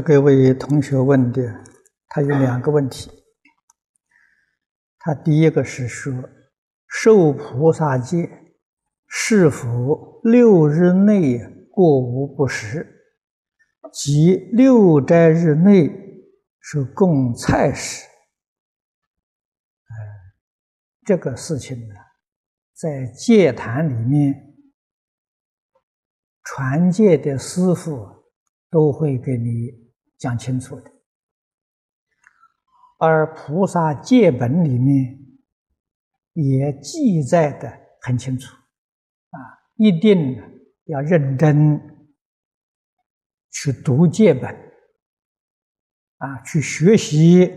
[0.00, 1.42] 这个位同学问的，
[2.08, 3.10] 他有两个问题。
[4.98, 6.10] 他第一个是说，
[6.88, 8.26] 受菩萨戒
[9.06, 11.38] 是否六日内
[11.70, 12.86] 过午不食，
[13.92, 15.90] 即六斋日内
[16.60, 18.08] 是供菜食？
[21.04, 21.94] 这个事情呢，
[22.72, 24.34] 在戒坛里面
[26.42, 28.18] 传戒的师傅。
[28.72, 29.68] 都会给你
[30.20, 30.92] 讲清楚的，
[32.98, 35.18] 而菩萨戒本里面
[36.34, 38.54] 也记载的很清楚，
[39.30, 39.40] 啊，
[39.76, 40.36] 一定
[40.84, 41.80] 要认真
[43.50, 44.54] 去读戒本，
[46.18, 47.50] 啊，去学习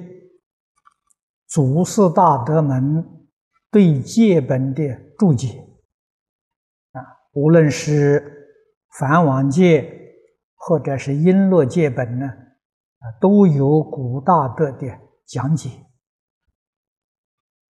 [1.47, 3.27] 祖师大德们
[3.69, 5.49] 对戒本的注解，
[6.93, 7.03] 啊，
[7.33, 8.57] 无论是
[8.97, 9.99] 梵王戒。
[10.65, 12.25] 或者是璎珞戒本呢，
[13.19, 15.69] 都有古大德的讲解。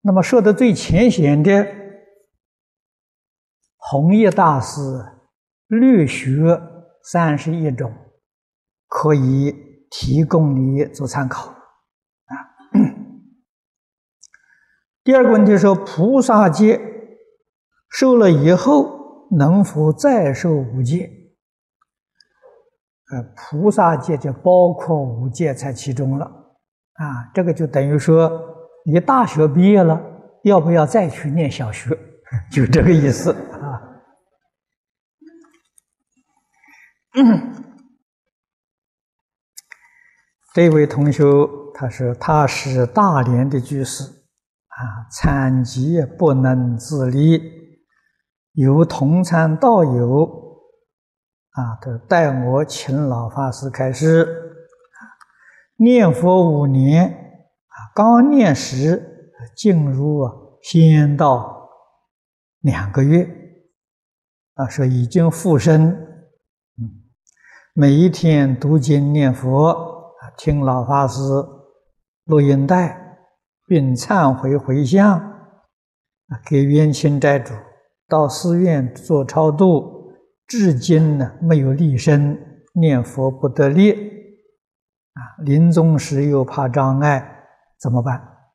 [0.01, 1.65] 那么说的最浅显的，
[3.77, 4.81] 弘一大师
[5.67, 6.61] 略学
[7.03, 7.93] 三十一种，
[8.87, 9.55] 可以
[9.89, 11.49] 提供你做参考。
[11.49, 12.33] 啊，
[15.03, 16.79] 第二个问题说，菩萨戒
[17.89, 21.22] 受了以后，能否再受五戒？
[23.11, 28.31] 呃，菩萨戒就包括五戒在其中了，啊，这个就等于说
[28.85, 30.01] 你大学毕业了，
[30.43, 31.89] 要不要再去念小学？
[32.49, 33.81] 就这个意思啊。
[40.55, 41.23] 这位同学
[41.75, 44.79] 他说他是大连的居士，啊，
[45.11, 47.41] 残疾不能自理，
[48.53, 50.52] 有同参道友。
[51.53, 54.27] 啊，他带我请老法师开始
[55.75, 60.33] 念佛五年，啊，刚念时进入啊
[60.63, 61.69] 仙道
[62.61, 63.29] 两个月，
[64.55, 66.89] 啊，说已经复生，嗯，
[67.75, 71.21] 每一天读经念佛，啊，听老法师
[72.25, 73.19] 录音带，
[73.67, 77.53] 并忏悔回向，啊，给冤亲债主
[78.07, 79.92] 到寺院做超度。
[80.55, 83.91] 至今呢，没有立身念佛不得力，
[85.13, 87.47] 啊，临终时又怕障碍，
[87.79, 88.53] 怎么办？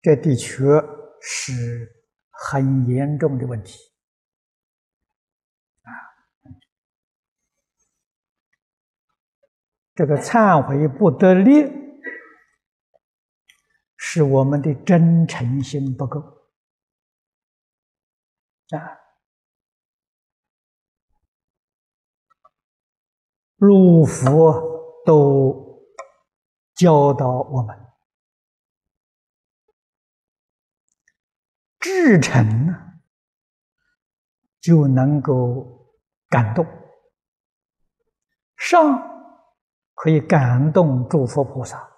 [0.00, 0.64] 这的确
[1.20, 3.78] 是很严重的问题，
[5.82, 5.92] 啊，
[9.94, 11.70] 这个忏悔不得力，
[13.98, 16.37] 是我们的真诚心不够。
[18.76, 18.98] 啊，
[23.56, 25.82] 入佛都
[26.74, 27.76] 教导我们，
[31.80, 32.74] 至诚呢
[34.60, 35.90] 就能够
[36.28, 36.66] 感动，
[38.56, 39.00] 上
[39.94, 41.90] 可以感动诸佛菩萨，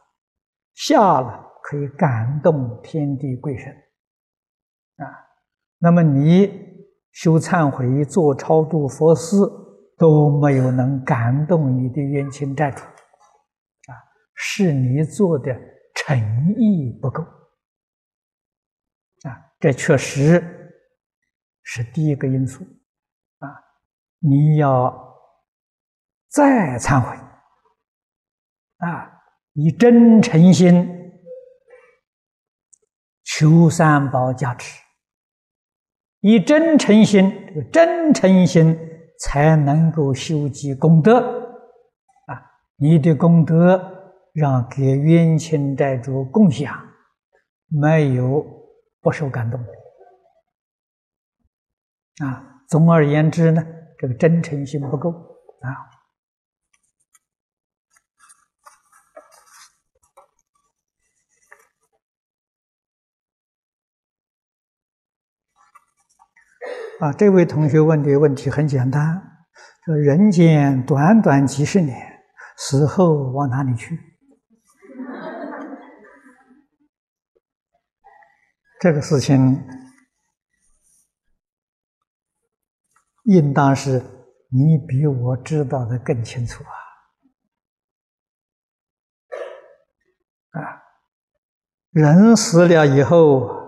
[0.75, 3.89] 下了可以感动天地贵神，
[5.82, 6.46] 那么你
[7.12, 9.36] 修忏悔、做超度佛事
[9.96, 13.96] 都没有能感动你的冤亲债主，啊，
[14.34, 15.58] 是你做的
[15.94, 17.22] 诚意不够，
[19.22, 20.42] 啊，这确实
[21.62, 22.62] 是第一个因素，
[23.38, 23.49] 啊，
[24.19, 25.19] 你要
[26.28, 27.16] 再忏悔，
[28.87, 29.10] 啊，
[29.55, 30.87] 以真诚心
[33.25, 34.89] 求三宝加持。
[36.20, 38.78] 以真诚心，这个真诚心
[39.20, 41.19] 才能够修积功德
[42.26, 42.43] 啊！
[42.76, 43.81] 你的功德
[44.34, 46.75] 让给冤亲债主共享，
[47.69, 48.44] 没有
[49.00, 49.58] 不受感动
[52.25, 52.62] 啊！
[52.69, 53.64] 总而言之呢，
[53.99, 55.89] 这个真诚心不够啊。
[67.00, 69.23] 啊，这位同学问的问题很简单：
[69.87, 71.97] 说人间短短几十年，
[72.58, 73.99] 死后往哪里去？
[78.81, 79.67] 这个事情
[83.25, 84.03] 应当是
[84.50, 86.62] 你比我知道的更清楚
[90.53, 90.61] 啊！
[90.61, 90.82] 啊，
[91.93, 93.58] 人死了以后。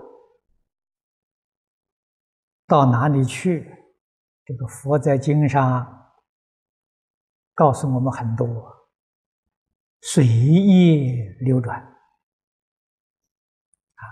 [2.72, 3.70] 到哪里去？
[4.46, 6.10] 这个佛在经上
[7.54, 8.88] 告诉我们很多，
[10.00, 11.78] 随意流转，
[13.96, 14.02] 啊，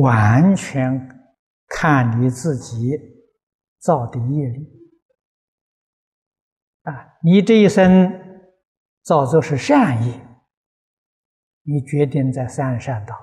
[0.00, 1.06] 完全
[1.68, 2.98] 看你自己
[3.78, 4.66] 造的业力，
[6.84, 8.10] 啊，你这一生
[9.02, 10.18] 造作是善业，
[11.60, 13.14] 你决定在三善道；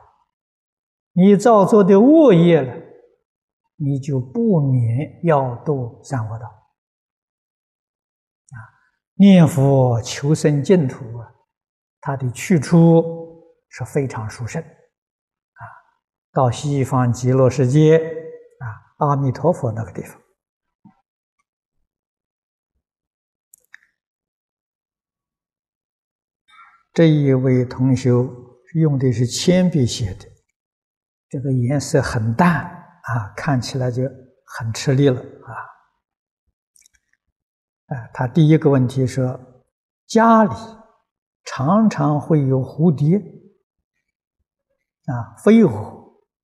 [1.13, 2.88] 你造作的恶业了，
[3.79, 6.59] 你就不免要堕三恶道啊。
[9.13, 11.33] 念佛求生净土啊，
[12.01, 15.63] 它的去处是非常殊胜啊，
[16.33, 18.67] 到西方极乐世界啊，
[18.97, 20.21] 阿弥陀佛那个地方。
[26.91, 28.09] 这一位同学
[28.75, 30.25] 用的是铅笔写的，
[31.29, 32.78] 这个颜色很淡
[33.09, 34.03] 啊，看起来就
[34.45, 35.51] 很吃力了啊。
[37.87, 39.39] 啊，他第一个问题说，
[40.05, 40.53] 家里
[41.43, 43.17] 常常会有蝴蝶
[45.07, 45.71] 啊、飞蛾、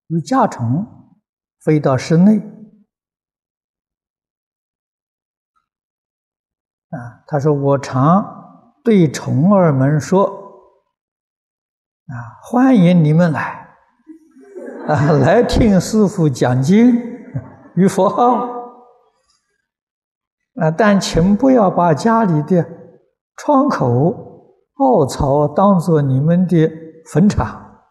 [0.08, 1.14] 有甲虫
[1.60, 2.40] 飞到室内
[6.90, 7.24] 啊。
[7.28, 10.26] 他说：“我常对虫儿们说，
[12.08, 13.65] 啊，欢迎你们来
[14.88, 16.96] 啊， 来听师傅讲经
[17.76, 18.54] 与佛号。”
[20.56, 20.72] 啊！
[20.72, 22.66] 但请不要把家里的
[23.36, 26.72] 窗口、凹槽当做你们的
[27.12, 27.82] 坟场。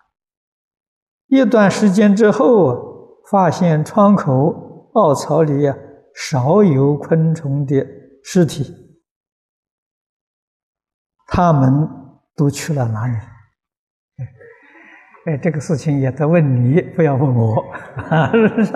[1.27, 5.77] 一段时间之后，发现窗口、凹槽里啊
[6.15, 7.87] 少有昆虫的
[8.23, 8.75] 尸体，
[11.27, 11.87] 他们
[12.35, 13.15] 都去了哪里？
[15.27, 17.65] 哎，这个事情也在问你，不要问我，
[18.33, 18.73] 是不是？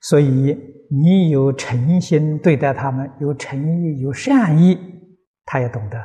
[0.00, 0.72] 所以。
[0.90, 4.78] 你有诚心对待他们，有诚意、有善意，
[5.44, 5.98] 他也懂得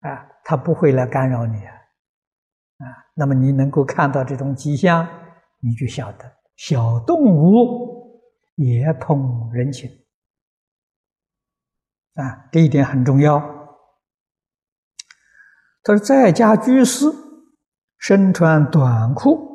[0.00, 1.72] 啊，他不会来干扰你啊。
[1.72, 5.08] 啊，那么你能够看到这种迹象，
[5.60, 8.20] 你就晓得小动物
[8.56, 9.90] 也通人情
[12.14, 13.55] 啊，这一点很重要。
[15.86, 17.06] 他说，在家居士
[17.98, 19.46] 身穿短裤。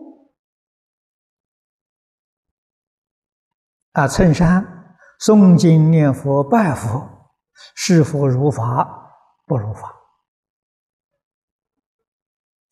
[3.91, 4.65] 啊，衬衫
[5.19, 7.05] 诵经念佛拜佛，
[7.75, 8.87] 是否如法？
[9.45, 9.89] 不如法。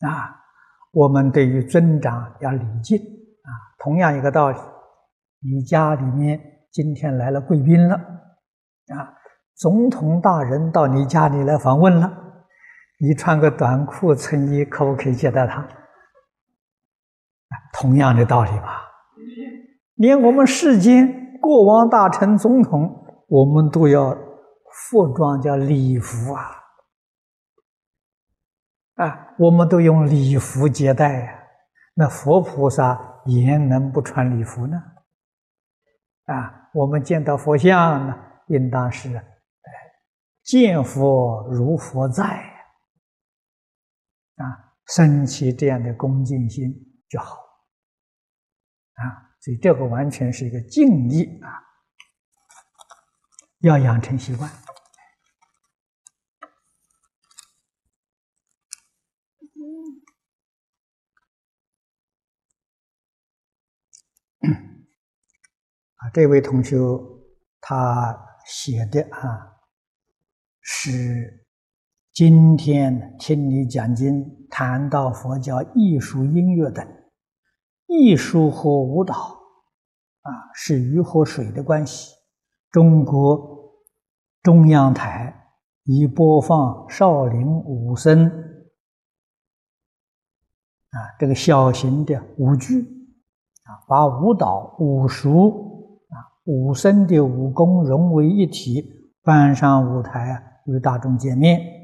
[0.08, 0.40] 啊，
[0.92, 3.52] 我们对于尊长要礼敬啊。
[3.78, 4.58] 同样一个道理，
[5.40, 6.40] 你家里面
[6.72, 9.12] 今天来了贵宾了，啊，
[9.56, 12.10] 总统大人到你家里来访问了，
[13.02, 15.66] 你穿个短裤衬衣，可不可以接待他？
[17.72, 18.82] 同样的道理吧。
[19.94, 24.14] 连我们世间国王、大臣、总统，我们都要
[24.90, 26.42] 服装叫礼服啊！
[28.96, 31.32] 啊，我们都用礼服接待呀。
[31.94, 34.76] 那佛菩萨也能不穿礼服呢？
[36.26, 38.14] 啊，我们见到佛像呢，
[38.48, 39.20] 应当是，
[40.42, 42.24] 见佛如佛在
[44.40, 46.72] 啊，升起这样的恭敬心
[47.08, 47.34] 就好
[48.94, 49.30] 啊。
[49.40, 51.48] 所以这个完全是一个敬意啊，
[53.60, 54.50] 要养成习惯。
[65.96, 66.76] 啊，这位同学
[67.60, 69.60] 他写的啊，
[70.62, 71.39] 是
[72.12, 76.84] 今天听你讲经，谈到佛教艺术、音乐等。
[77.86, 82.12] 艺术和舞蹈，啊，是鱼和水的关系。
[82.72, 83.80] 中国
[84.42, 85.32] 中央台
[85.84, 88.34] 已播放少林武僧，啊，
[91.16, 92.82] 这个小型的舞剧，
[93.62, 98.84] 啊，把舞蹈、武术，啊，武僧的武功融为一体，
[99.22, 101.78] 搬上舞台啊，与大众见面。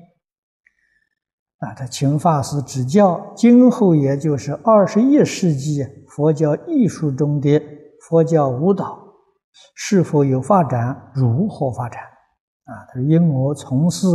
[1.59, 7.59] 啊，他请法师指教，今后也就是二十一世纪佛教艺术中的
[8.03, 9.03] 佛教舞蹈
[9.75, 12.03] 是否有发展，如何发展？
[12.03, 14.07] 啊，他说：“因我从事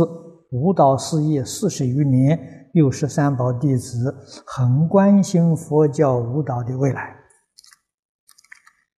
[0.52, 7.16] 舞蹈事业四十余年，又是三宝弟子，很关心佛教舞蹈的未来。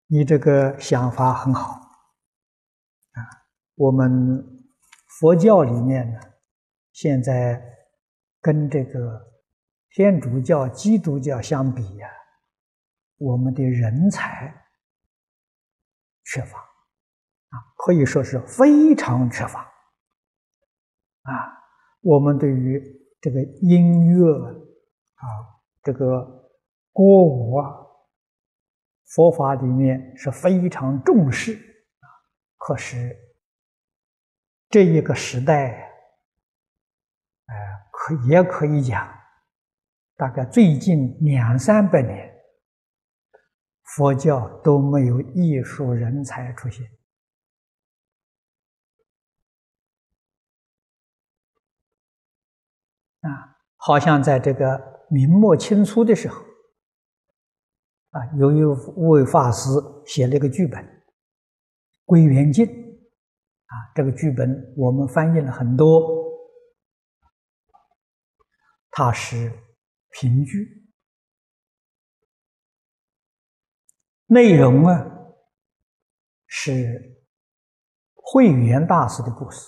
[0.07, 1.71] 你这个想法很好。
[1.71, 3.19] 啊，
[3.77, 4.45] 我们
[5.19, 6.21] 佛教里面呢，
[6.93, 7.63] 现在。”
[8.45, 9.19] 跟这个
[9.89, 12.07] 天主教、基督教相比呀，
[13.17, 14.55] 我们的人才
[16.25, 19.63] 缺乏啊，可以说是非常缺乏。
[21.23, 21.33] 啊，
[22.03, 22.79] 我们对于
[23.19, 24.31] 这个音乐
[25.15, 25.25] 啊，
[25.83, 26.21] 这个
[26.93, 27.75] 歌舞啊，
[29.07, 32.07] 佛法里面是非常重视啊。
[32.59, 33.17] 可是
[34.69, 35.84] 这一个时代，
[38.04, 39.08] 可也可以讲，
[40.16, 42.30] 大概最近两三百年，
[43.96, 46.87] 佛教都没有艺术人才出现。
[53.23, 56.42] 啊，好像在这个明末清初的时候，
[58.11, 59.70] 啊，有一位法师
[60.04, 60.84] 写了一个剧本
[62.04, 66.24] 《归元经》，啊，这个剧本我们翻译了很多，
[68.97, 69.51] 它是
[70.11, 70.89] 评剧，
[74.27, 75.05] 内容啊
[76.47, 77.27] 是
[78.15, 79.67] 慧远大师的故事。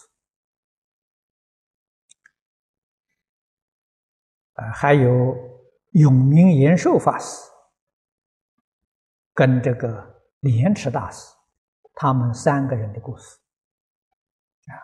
[4.53, 5.35] 啊，还有
[5.91, 7.51] 永明延寿法师
[9.35, 11.35] 跟这个莲池大师，
[11.95, 13.37] 他们三个人的故事。
[14.67, 14.79] 啊，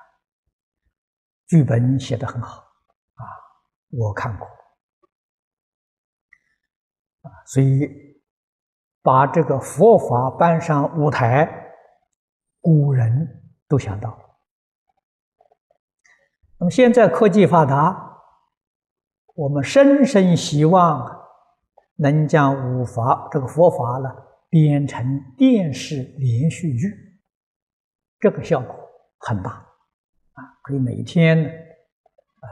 [1.47, 2.72] 剧本写的很好，
[3.93, 4.47] 我看过
[7.23, 7.89] 啊，所以
[9.03, 11.49] 把这个佛法搬上舞台，
[12.61, 14.19] 古人都想到了。
[16.59, 18.11] 那么现在科技发达。
[19.35, 21.11] 我们深深希望
[21.97, 24.15] 能将五法这个佛法呢
[24.51, 25.03] 编成
[25.39, 26.87] 电视连续剧，
[28.21, 28.77] 这个效果
[29.21, 30.45] 很大啊！
[30.63, 31.62] 可以每天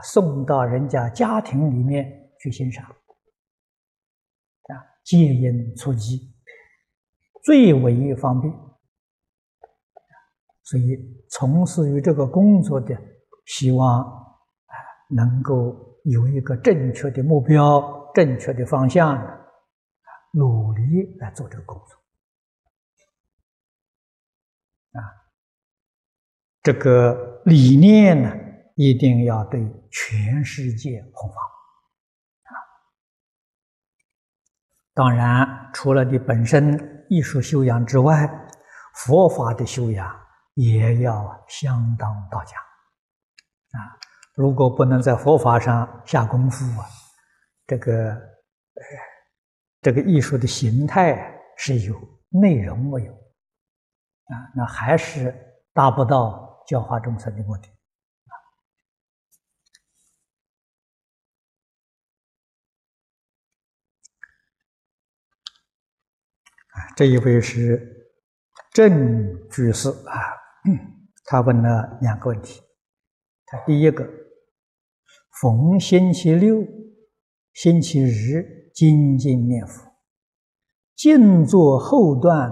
[0.03, 6.33] 送到人家家庭里面去欣赏啊，接音出机
[7.43, 8.53] 最为方便，
[10.63, 10.97] 所以
[11.29, 12.95] 从事于这个工作的，
[13.45, 14.75] 希望啊
[15.09, 15.89] 能够。
[16.05, 19.15] 有一个正确的目标、正确的方向，
[20.33, 21.95] 努力来做这个工作
[24.99, 25.05] 啊。
[26.63, 28.35] 这个理念呢，
[28.75, 29.61] 一定要对
[29.91, 31.35] 全世界弘法
[32.43, 32.53] 啊。
[34.93, 38.29] 当然，除了你本身艺术修养之外，
[38.95, 40.13] 佛法的修养
[40.53, 43.79] 也要相当到家啊。
[44.33, 46.87] 如果不能在佛法上下功夫啊，
[47.67, 48.21] 这个，
[49.81, 51.95] 这个艺术的形态是有，
[52.29, 55.35] 内容没有，啊，那还是
[55.73, 57.69] 达不到教化众生的目的。
[66.95, 68.09] 这一位是
[68.73, 70.19] 郑居士啊，
[71.25, 72.61] 他问了两个问题，
[73.45, 74.07] 他第一个。
[75.41, 76.63] 逢星期六、
[77.53, 79.91] 星期日精进念佛，
[80.95, 82.51] 静坐后段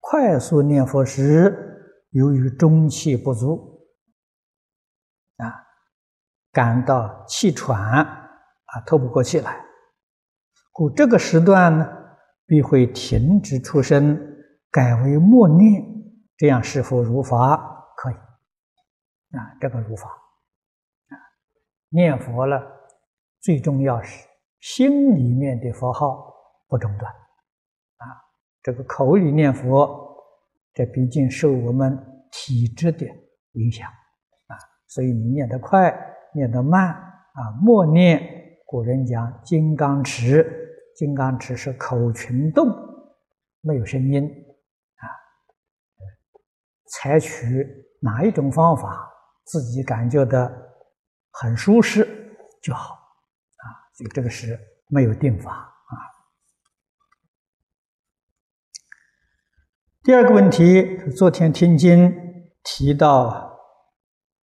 [0.00, 1.56] 快速念佛时，
[2.10, 3.86] 由于中气不足，
[5.38, 5.48] 啊，
[6.52, 9.64] 感到气喘，啊，透不过气来，
[10.72, 11.88] 故这个时段呢，
[12.46, 14.18] 必会停止出声，
[14.70, 15.84] 改为默念，
[16.36, 17.56] 这样是否如法？
[17.96, 18.14] 可以，
[19.36, 20.08] 啊，这个如法。
[20.08, 21.14] 啊
[21.88, 22.60] 念佛了，
[23.40, 24.26] 最重要是
[24.60, 26.34] 心里面的佛号
[26.68, 28.04] 不中断，啊，
[28.62, 30.16] 这个口里念佛，
[30.74, 31.96] 这毕竟受我们
[32.32, 33.06] 体质的
[33.52, 35.96] 影响，啊，所以你念得快，
[36.34, 38.20] 念得慢，啊，默念，
[38.66, 40.65] 古人讲金刚持，
[40.96, 42.66] 金刚持是口群动，
[43.60, 45.04] 没有声音，啊，
[46.90, 47.66] 采取
[48.00, 49.08] 哪一种方法，
[49.44, 50.64] 自己感觉的。
[51.38, 52.02] 很舒适
[52.62, 55.92] 就好啊，所以这个是没有定法啊。
[60.02, 62.10] 第二个问题，昨天听经
[62.64, 63.60] 提到，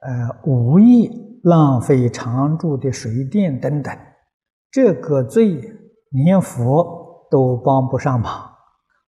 [0.01, 1.09] 呃，无意
[1.43, 3.97] 浪费常住的水电等等，
[4.69, 5.59] 这个罪
[6.13, 8.49] 连佛都帮不上忙。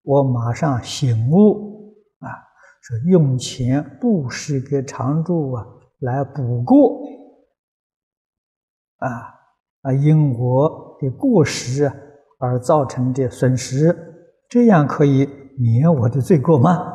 [0.02, 2.28] 我马上醒悟啊，
[2.80, 5.66] 说用钱布施给常住啊，
[6.00, 7.00] 来补过。
[8.98, 9.08] 啊
[9.82, 9.92] 啊！
[9.92, 11.92] 因我的过失
[12.38, 13.94] 而造成的损失，
[14.48, 16.92] 这样可以免我的罪过吗？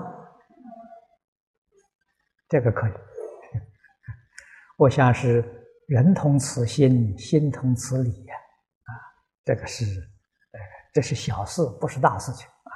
[2.50, 2.92] 这个可以。
[4.78, 5.46] 我想是
[5.88, 8.36] 人同此心，心同此理呀。
[9.44, 10.60] 这个是，呃，
[10.94, 12.72] 这是小事，不是大事情啊。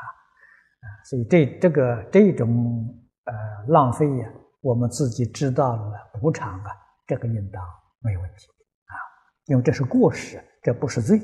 [0.82, 2.86] 啊，所以这这个这种
[3.26, 3.34] 呃
[3.68, 4.30] 浪费呀，
[4.62, 6.72] 我们自己知道了补偿啊，
[7.06, 7.64] 这个应当
[8.00, 8.48] 没有问题
[8.86, 8.94] 啊，
[9.46, 11.20] 因为这是过失，这不是罪。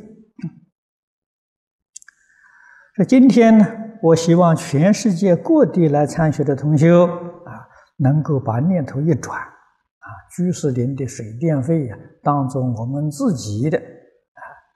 [2.96, 3.66] 说今天呢，
[4.02, 7.06] 我希望全世界各地来参学的同修
[7.46, 13.82] 啊，能够把念头一转啊，居士林的水电费呀，当做我们自己的，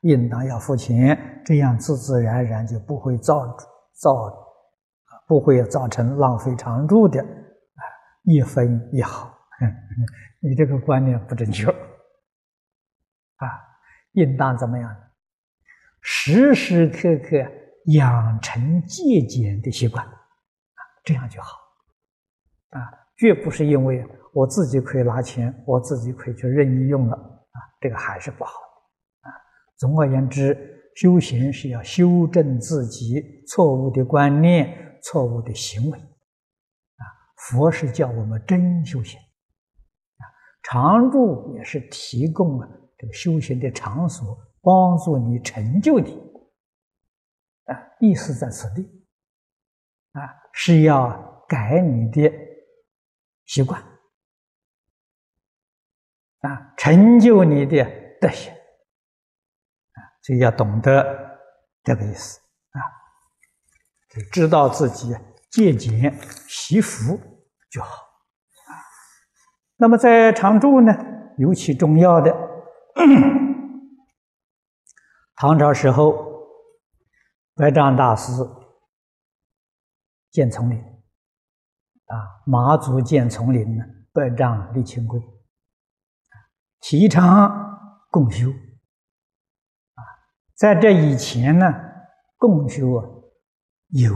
[0.05, 3.57] 应当要付钱，这样自自然然就不会造
[3.93, 4.31] 造，
[5.27, 7.81] 不会造成浪费常住的啊，
[8.23, 9.33] 一分一毫。
[10.41, 13.47] 你这个观念不正确啊！
[14.11, 14.95] 应当怎么样？
[16.01, 17.37] 时时刻刻
[17.85, 20.11] 养成节俭的习惯啊，
[21.03, 21.57] 这样就好
[22.71, 22.79] 啊！
[23.17, 28.64] 绝不是因为我自己可以拿钱，我自己可以去任意用了啊，这个还是不好。
[29.77, 30.57] 总而言之，
[30.95, 37.03] 修行是要修正自己错误的观念、错误的行为啊。
[37.37, 39.19] 佛是叫我们真修行。
[39.19, 40.23] 啊
[40.67, 42.67] 常住也是提供了
[42.97, 46.17] 这个修行的场所，帮助你成就你
[47.65, 48.81] 啊，意思在此地
[50.13, 50.21] 啊，
[50.53, 52.33] 是要改你的
[53.45, 53.79] 习惯
[56.39, 57.85] 啊，成就你的
[58.19, 58.51] 德行，
[60.25, 61.37] 所以要懂得
[61.83, 62.39] 这个意思
[62.71, 62.81] 啊，
[64.09, 65.15] 就知道自己
[65.51, 67.15] 戒俭惜福
[67.69, 67.91] 就好。
[69.77, 70.91] 那么在常住呢，
[71.37, 72.35] 尤其重要的，
[75.35, 76.17] 唐朝时候，
[77.53, 78.31] 白丈大师
[80.31, 85.21] 建丛林，啊，马祖建丛林呢，白丈立清规，
[86.79, 88.49] 提倡共修，
[90.55, 91.65] 在这以前呢，
[92.37, 93.05] 共修啊
[93.89, 94.13] 有，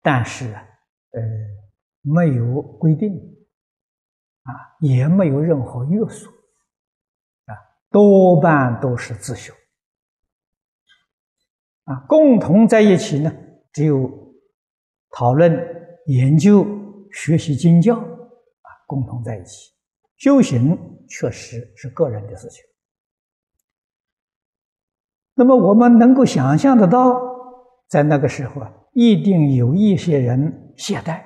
[0.00, 0.62] 但是啊
[1.10, 1.20] 呃
[2.00, 3.30] 没有规定。
[4.46, 6.28] 啊，也没有任何约束，
[7.46, 7.56] 啊，
[7.90, 9.54] 多半都是自修，
[11.84, 13.32] 啊，共同在一起呢，
[13.72, 14.34] 只有
[15.08, 15.50] 讨论、
[16.08, 16.62] 研究、
[17.10, 19.72] 学习经教，啊，共同在一起
[20.18, 20.78] 修行，
[21.08, 22.62] 确实是个人的事情。
[25.34, 27.20] 那么我们能够想象得到，
[27.88, 31.18] 在那个时候啊，一定有一些人懈怠，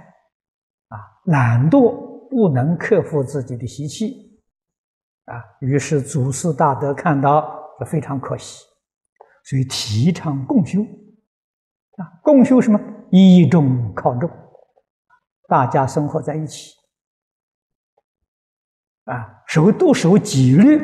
[0.89, 2.07] 啊，懒惰。
[2.31, 4.39] 不能克服自己的习气，
[5.25, 8.63] 啊，于是祖师大德看到非常可惜，
[9.45, 12.79] 所以提倡共修，啊，共修什么？
[13.11, 14.29] 依众靠众，
[15.49, 16.75] 大家生活在一起，
[19.05, 20.79] 啊，守都守纪律，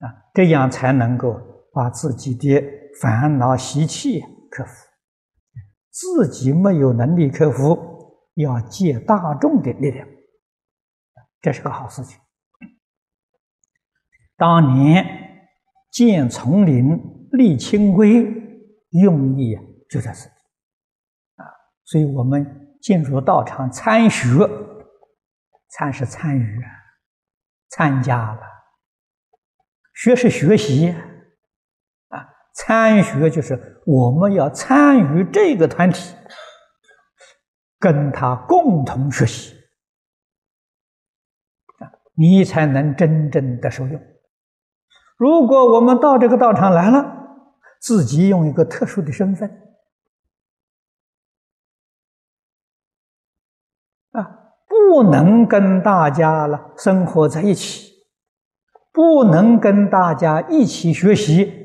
[0.00, 1.40] 啊，这样才能够
[1.72, 2.62] 把自己的
[3.00, 4.72] 烦恼习气克服，
[5.90, 7.90] 自己没有能力克服。
[8.34, 10.08] 要借大众的力量，
[11.42, 12.18] 这是个好事情。
[14.38, 15.04] 当年
[15.90, 16.98] 建丛林、
[17.32, 18.26] 立清规，
[18.88, 19.54] 用意
[19.90, 20.34] 就在此地
[21.42, 21.44] 啊。
[21.84, 24.48] 所以我们进入道场参学，
[25.68, 26.62] 参是参与，
[27.68, 28.40] 参加了；
[29.92, 30.94] 学是学习，
[32.52, 36.14] 参学就是我们要参与这个团体。
[37.78, 39.56] 跟他共同学习，
[42.14, 44.00] 你才能真正的受用。
[45.16, 47.04] 如果我们到这个道场来了，
[47.80, 49.50] 自己用一个特殊的身份，
[54.12, 58.04] 啊，不能跟大家了生活在一起，
[58.92, 61.61] 不能跟大家一起学习，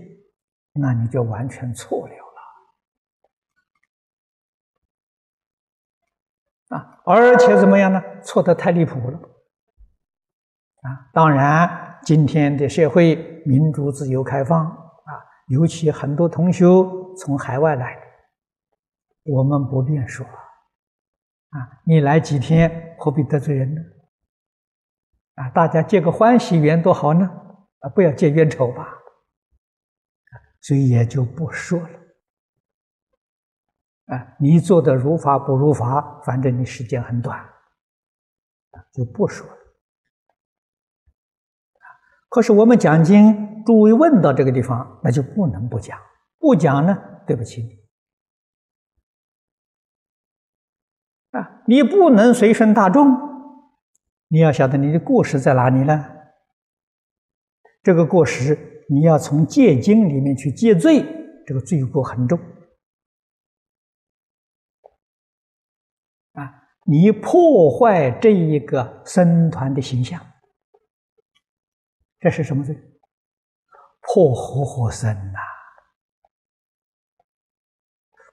[0.79, 2.13] 那你就完全错了。
[6.69, 8.01] 啊，而且怎么样呢？
[8.21, 9.17] 错的太离谱了。
[10.81, 15.11] 啊，当然，今天的社会民主、自由、开放啊，
[15.47, 17.97] 尤其很多同修从海外来，
[19.23, 20.25] 我们不便说。
[20.25, 23.81] 啊，你来几天，何必得罪人呢？
[25.35, 27.25] 啊，大家结个欢喜缘多好呢！
[27.79, 28.96] 啊，不要结冤仇吧。
[30.61, 31.89] 所以也就不说了。
[34.07, 37.37] 啊，你做的如法不如法，反正你时间很短，
[38.93, 39.53] 就不说了。
[42.29, 45.99] 可是我们讲经，诸位问到这个地方，那就不能不讲，
[46.37, 47.77] 不讲呢，对不起你。
[51.37, 53.07] 啊，你不能随顺大众，
[54.27, 56.13] 你要晓得你的过失在哪里呢？
[57.83, 61.03] 这个过失，你要从戒经里面去戒罪，
[61.45, 62.39] 这个罪过很重
[66.33, 66.63] 啊。
[66.85, 70.25] 你破坏这一个僧团的形象，
[72.19, 72.75] 这是什么罪？
[74.01, 75.39] 破活活僧呐！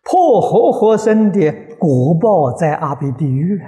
[0.02, 3.60] 破活活僧的果报在阿鼻地狱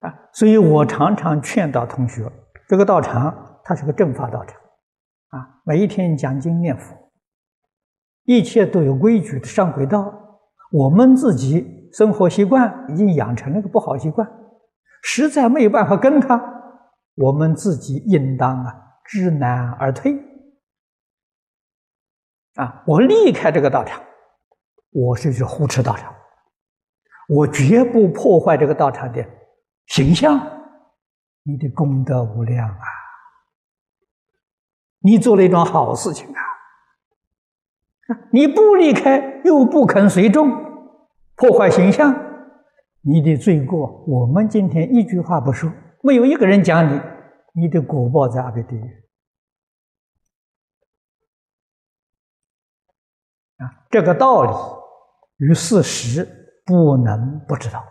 [0.00, 0.08] 啊！
[0.08, 2.24] 啊，所以我常常劝导同学，
[2.68, 4.60] 这个道场它是个正法道场，
[5.28, 6.96] 啊，每一天讲经念佛，
[8.24, 10.12] 一切都有规矩的上轨道。
[10.72, 14.28] 我们自己生活习惯已经养成了个不好习惯，
[15.02, 16.42] 实在没有办法跟他，
[17.14, 18.74] 我们自己应当啊
[19.04, 20.20] 知难而退。
[22.54, 24.02] 啊，我离开这个道场，
[24.90, 26.12] 我是去护持道场，
[27.28, 29.24] 我绝不破坏这个道场的
[29.86, 30.55] 形象。
[31.46, 32.84] 你的功德无量啊，
[34.98, 36.40] 你做了一桩好事情啊。
[38.32, 40.50] 你不离开，又不肯随众，
[41.36, 42.12] 破坏形象，
[43.00, 47.00] 你的罪过，我们今天一句话不说，没有一个人讲你，
[47.54, 49.08] 你的果报在阿鼻地狱
[53.58, 53.86] 啊！
[53.88, 54.50] 这个道理
[55.38, 56.24] 与事实
[56.64, 57.84] 不能不知道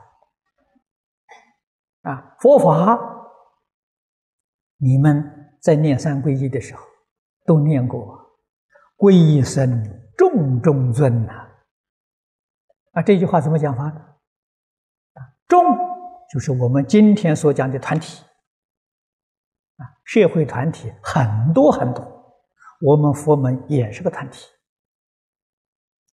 [2.03, 2.35] 啊！
[2.39, 3.14] 佛法，
[4.77, 5.23] 你们
[5.61, 6.83] 在念三皈依的时候
[7.45, 8.19] 都念过，
[8.97, 10.01] 皈依僧。
[10.17, 11.33] 众中尊呐，
[12.93, 13.99] 啊，这句话怎么讲法呢？
[13.99, 15.61] 啊，众
[16.31, 18.23] 就是我们今天所讲的团体，
[19.75, 22.33] 啊，社会团体很多很多，
[22.79, 24.45] 我们佛门也是个团体，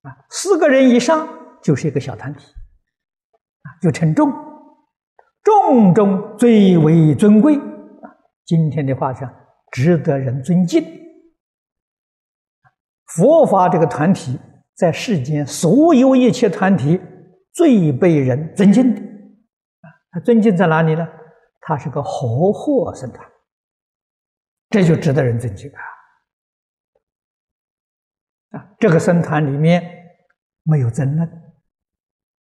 [0.03, 1.29] 啊，四个人以上
[1.63, 2.53] 就是一个小团体，
[3.63, 4.33] 啊，就称众，
[5.45, 7.57] 众中最为尊贵，
[8.45, 9.33] 今天的话讲，
[9.71, 10.85] 值得人尊敬。
[13.07, 14.39] 佛法这个团体，
[14.75, 17.01] 在世间所有一切团体
[17.53, 21.07] 最被人尊敬的啊，他尊敬在哪里呢？
[21.61, 23.25] 他是个活货僧团，
[24.71, 25.81] 这就值得人尊敬啊！
[28.59, 29.83] 啊，这个僧团里面
[30.65, 31.29] 没有争论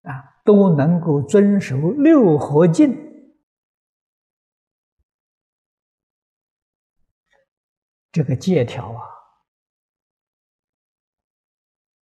[0.04, 2.96] 啊，都能够遵守六合敬
[8.12, 9.02] 这个借条啊。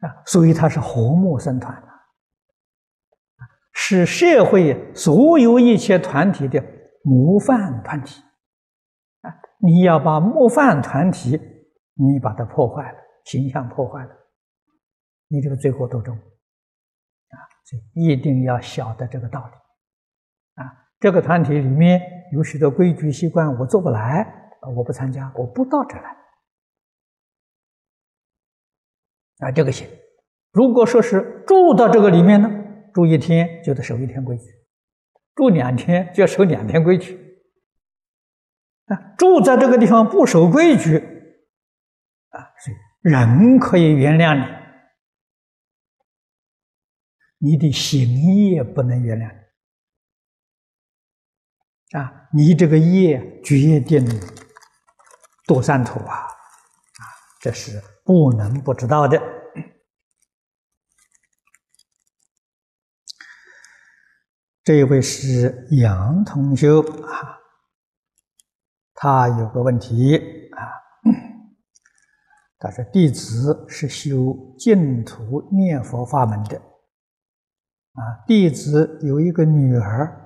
[0.07, 1.89] 啊所以他是和睦生团的，
[3.73, 6.63] 是社会所有一切团体的
[7.03, 8.23] 模范团体。
[9.23, 11.41] 啊，你要把模范团体，
[11.95, 14.11] 你把它破坏了，形象破坏了，
[15.29, 17.37] 你这个罪过多重啊！
[17.65, 20.63] 所以一定要晓得这个道理。
[20.63, 21.99] 啊，这个团体里面
[22.33, 26.17] 有许多规矩习惯，我做不来，我不参加，我不到这来。
[29.39, 29.89] 啊，这个行。
[30.53, 32.49] 如果说是住到这个里面呢，
[32.93, 34.45] 住一天就得守一天规矩，
[35.35, 37.19] 住两天就要守两天规矩。
[38.87, 40.99] 啊，住在这个地方不守规矩，
[42.29, 44.37] 啊，所以人可以原谅
[47.41, 49.41] 你，你的行业不能原谅你。
[51.99, 54.07] 啊，你这个业决定
[55.47, 57.03] 堕三途啊，啊，
[57.41, 59.21] 这是不能不知道的。
[64.63, 67.39] 这位是杨同修啊，
[68.95, 70.17] 他有个问题
[70.53, 70.61] 啊，
[72.59, 80.24] 他说弟子是修净土念佛法门的啊，弟子有一个女儿，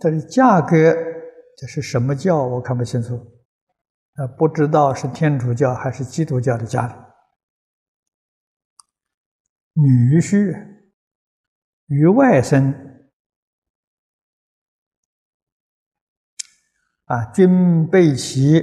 [0.00, 0.94] 这里价格
[1.56, 2.44] 这是什么教？
[2.44, 3.16] 我看不清楚，
[4.14, 6.94] 啊，不知道是天主教还是基督教的家里。
[9.74, 10.82] 女婿
[11.86, 12.74] 与外甥。
[17.06, 18.60] 啊，均被其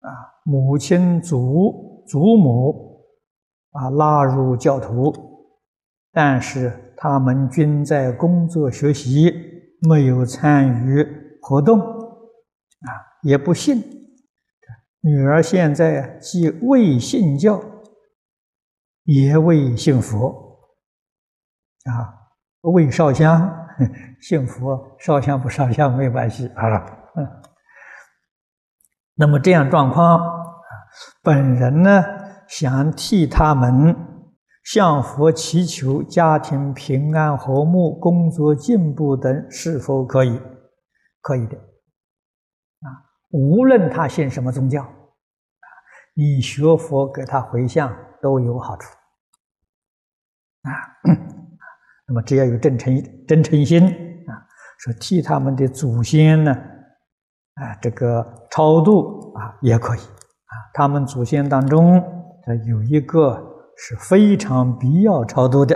[0.00, 0.08] 啊
[0.44, 2.86] 母亲、祖祖母。
[3.70, 5.12] 啊拉入教徒，
[6.10, 9.30] 但是他们均在工作学习，
[9.80, 11.06] 没有参与
[11.42, 12.88] 活动啊，
[13.22, 13.82] 也不信。
[15.00, 17.62] 女儿现在既未信教。
[19.10, 20.60] 也未信佛
[21.86, 22.12] 啊，
[22.60, 23.50] 未烧香
[24.20, 26.68] 信佛，烧香不烧香没关系啊。
[27.16, 27.26] 嗯，
[29.14, 30.20] 那么这样状况
[31.22, 32.04] 本人呢
[32.46, 33.96] 想替他们
[34.70, 40.38] 向佛祈求家庭平安和睦、工作进步等，是否可以？
[41.22, 42.86] 可以的啊，
[43.30, 44.86] 无论他信什么宗教
[46.14, 48.92] 你学佛给他回向都有好处。
[50.62, 50.70] 啊。
[52.06, 54.32] 那么只要有真诚真诚心啊，
[54.80, 60.52] 说替他们的祖先呢，啊，这个超度啊也可以啊。
[60.74, 61.94] 他们祖先当中，
[62.66, 63.47] 有一个
[63.78, 65.74] 是非常必要超度的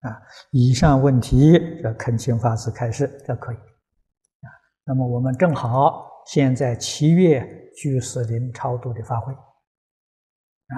[0.00, 0.16] 啊。
[0.52, 4.48] 以上问题，要恳请法师开示，这可以啊。
[4.84, 7.44] 那么我们正好现在七月
[7.76, 9.32] 居士林超度的法会。
[9.32, 10.74] 啊，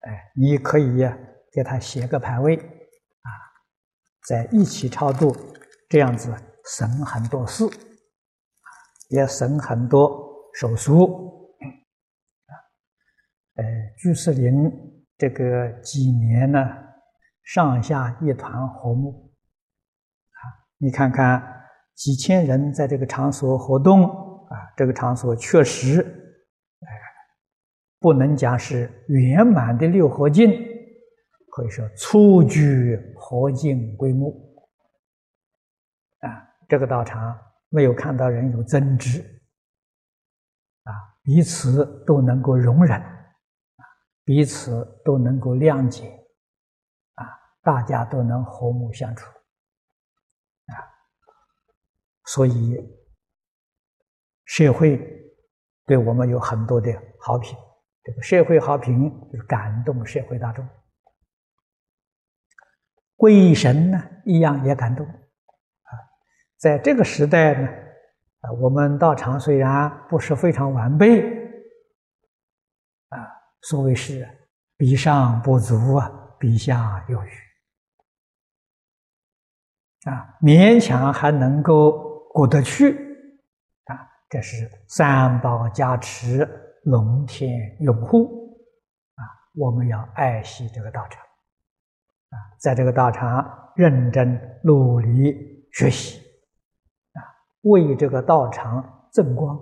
[0.00, 0.98] 哎，你可以
[1.52, 3.28] 给他写个牌位，啊，
[4.28, 5.36] 在一起超度，
[5.88, 6.32] 这样子
[6.64, 7.64] 省很多事，
[9.08, 10.92] 也省很多手续，
[12.46, 12.52] 啊，
[13.56, 13.64] 哎，
[13.98, 14.70] 居士林
[15.18, 16.58] 这个几年呢，
[17.42, 19.30] 上下一团和睦，
[20.30, 20.40] 啊，
[20.78, 21.42] 你看看
[21.94, 26.00] 几千人在这个场所活动，啊，这个场所确实
[26.80, 26.88] 哎。
[28.00, 30.52] 不能讲是圆满的六合境，
[31.50, 34.56] 可以说初具合境归木
[36.20, 36.46] 啊。
[36.68, 37.36] 这个道场
[37.70, 39.18] 没有看到人有争执
[40.84, 43.02] 啊，彼此都能够容忍，
[44.28, 46.06] 彼此都能够谅解
[47.14, 47.24] 啊，
[47.62, 49.26] 大家都能和睦相处
[50.66, 50.76] 啊。
[52.26, 52.76] 所以
[54.44, 54.98] 社会
[55.86, 57.56] 对我们有很多的好评。
[58.04, 60.68] 这个社会好评就是感动社会大众，
[63.16, 65.90] 鬼神呢一样也感动啊。
[66.58, 67.66] 在这个时代呢，
[68.40, 71.37] 啊，我们道场虽然不是非常完备，
[73.62, 74.28] 所谓是
[74.76, 77.30] 比上不足啊，比下有余
[80.10, 82.92] 啊，勉强还能够过得去
[83.84, 83.96] 啊。
[84.28, 86.64] 这是三宝加持。
[86.84, 88.56] 龙天拥护
[89.16, 89.20] 啊！
[89.56, 91.20] 我们要爱惜这个道场
[92.30, 96.18] 啊，在这个道场认真努力学习
[97.12, 97.20] 啊，
[97.62, 99.58] 为这个道场增光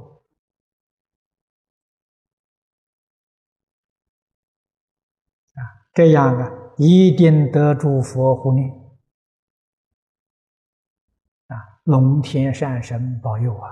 [5.97, 8.69] 这样啊，一定得诸佛护念
[11.49, 13.71] 啊，龙天善神保佑啊！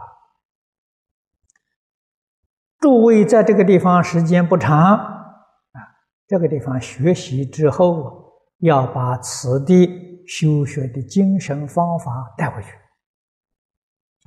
[2.78, 5.78] 诸位在这个地方时间不长啊，
[6.26, 8.14] 这个地方学习之后啊，
[8.60, 12.70] 要把此地修学的精神方法带回去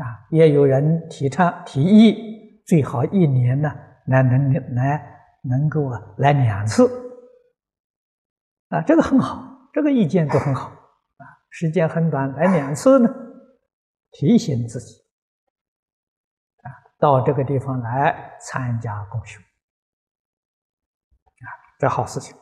[0.03, 0.05] 啊。
[0.29, 3.73] 也有人提倡提议，最好一年呢
[4.05, 5.03] 来能来
[5.41, 6.87] 能够啊来两次
[8.69, 11.23] 啊，这个很好，这个意见都很好啊。
[11.49, 13.09] 时间很短，来两次呢，
[14.11, 15.01] 提醒自己
[16.63, 16.67] 啊。
[16.99, 21.47] 到这个地方来参加共修啊，
[21.79, 22.35] 这好事情。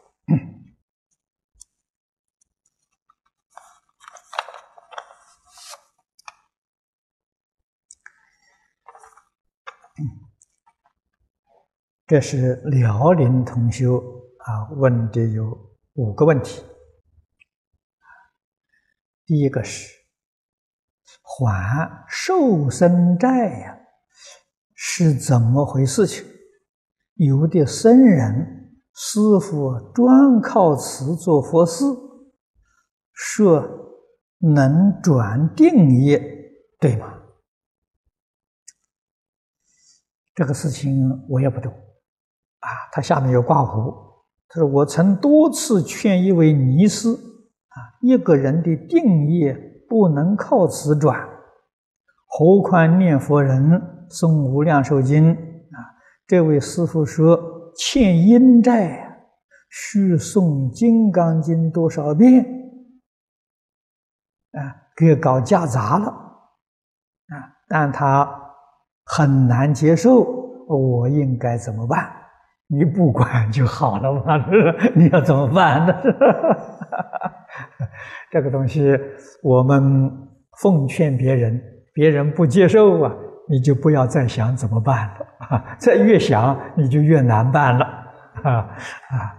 [12.07, 13.97] 这是辽宁同修
[14.37, 16.63] 啊问的有五个问题。
[19.25, 19.91] 第一个是
[21.21, 23.79] 还受生债呀。
[24.73, 26.05] 是怎么回事？
[26.05, 26.23] 情
[27.15, 31.83] 有的僧人师傅专靠此做佛事，
[33.13, 33.65] 说
[34.37, 36.21] 能转定业，
[36.79, 37.19] 对吗？
[40.35, 40.93] 这个事情
[41.29, 41.71] 我也不懂
[42.59, 42.69] 啊。
[42.91, 44.04] 他下面有挂弧，
[44.49, 49.53] 他说我曾多次劝一位尼师啊，一个人的定业
[49.89, 51.27] 不能靠此转，
[52.25, 53.91] 何况念佛人。
[54.07, 55.77] 诵《无量寿经》啊，
[56.27, 57.35] 这位师傅说
[57.75, 59.17] 欠阴债，
[59.67, 62.45] 需诵《金刚经》多少遍
[64.51, 64.85] 啊？
[64.95, 67.33] 给搞夹杂了啊！
[67.67, 68.31] 但他
[69.05, 70.21] 很难接受，
[70.67, 72.07] 我应该怎么办？
[72.67, 74.45] 你不管就好了嘛？
[74.95, 75.93] 你要怎么办呢？
[78.31, 78.97] 这个东西，
[79.43, 80.11] 我们
[80.61, 81.61] 奉劝别人，
[81.93, 83.13] 别人不接受啊。
[83.47, 85.63] 你就不要再想怎么办了啊！
[85.77, 87.85] 再越想你就越难办了
[88.43, 89.37] 啊啊！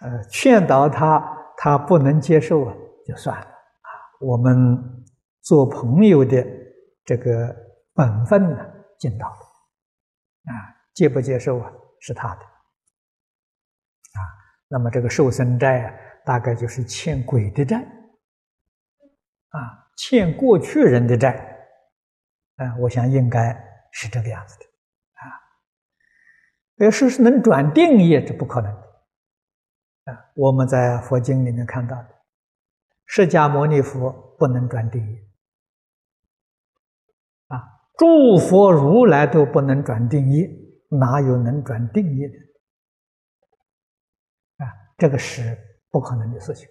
[0.00, 1.20] 呃，劝导他，
[1.56, 2.72] 他不能接受啊，
[3.04, 3.90] 就算了啊。
[4.20, 4.54] 我们
[5.42, 6.46] 做朋友的
[7.04, 7.52] 这个
[7.96, 8.64] 本分呢，
[8.96, 9.34] 尽到了
[10.54, 10.54] 啊。
[10.94, 12.40] 接不接受啊，是他的。
[14.68, 17.78] 那么这个受生债啊，大概就是欠鬼的债
[19.48, 21.56] 啊，欠过去人的债。
[22.56, 23.56] 啊，我想应该
[23.92, 24.64] 是这个样子的，
[25.20, 25.30] 啊，
[26.78, 32.08] 要是是能转定业，这不可能，啊，我们在佛经里面看到的，
[33.06, 35.18] 释迦牟尼佛不能转定业，
[37.46, 37.62] 啊，
[37.96, 40.50] 诸佛如来都不能转定业，
[40.90, 42.34] 哪有能转定业的？
[44.98, 45.56] 这个是
[45.88, 46.68] 不可能的事情。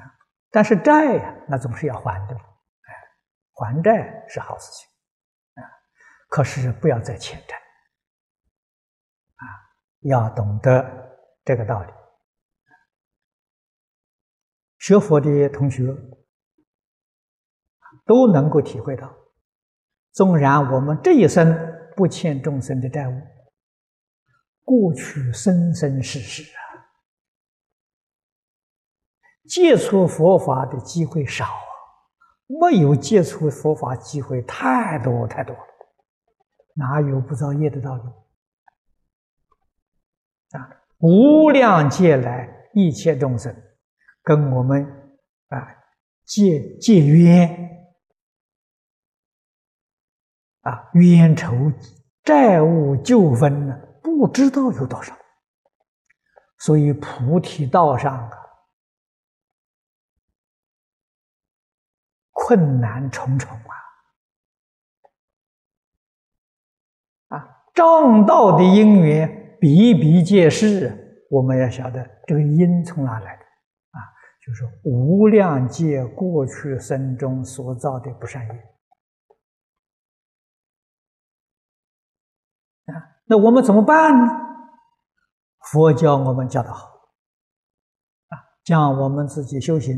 [0.00, 0.02] 啊，
[0.50, 2.94] 但是债呀，那总是要还的，哎，
[3.52, 4.88] 还债是好事情，
[5.62, 5.62] 啊，
[6.28, 7.54] 可是不要再欠债，
[9.36, 9.44] 啊，
[10.00, 10.82] 要懂得
[11.44, 11.92] 这个道理。
[14.78, 15.94] 学佛的同学
[18.04, 19.14] 都能够体会到，
[20.10, 21.54] 纵然我们这一生
[21.94, 23.12] 不欠众生的债务，
[24.64, 26.86] 过去生生世世啊，
[29.48, 31.50] 接触佛法的机会少啊，
[32.46, 35.66] 没有接触佛法机会太多太多了，
[36.74, 38.02] 哪有不造业的道理
[40.58, 40.82] 啊？
[40.98, 43.54] 无量劫来，一切众生。
[44.22, 44.84] 跟我们
[45.48, 45.58] 啊
[46.24, 47.50] 借借冤
[50.60, 51.52] 啊冤仇
[52.22, 55.16] 债务纠纷呢，不知道有多少，
[56.58, 58.30] 所以菩提道上啊
[62.32, 63.48] 困难重重
[67.28, 67.36] 啊。
[67.36, 73.42] 啊正道的因缘比比皆是，我们要晓得这个因从哪来的。
[73.42, 73.98] 啊。
[74.44, 78.71] 就是无量劫过去生中所造的不善业
[83.32, 84.30] 那我们怎么办呢？
[85.70, 86.84] 佛教我们教的好
[88.28, 89.96] 啊，讲我们自己修行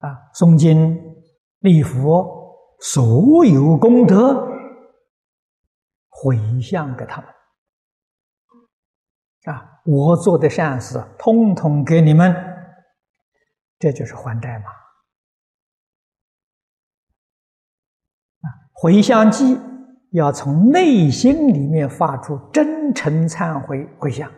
[0.00, 0.94] 啊，诵经
[1.60, 4.46] 礼佛，所有功德
[6.10, 7.30] 回向给他们。
[9.44, 12.34] 啊，我做的善事，通通给你们，
[13.78, 14.66] 这就是还债嘛。
[18.42, 19.58] 啊，回向记
[20.12, 24.30] 要从内心里面发出真诚忏悔回向，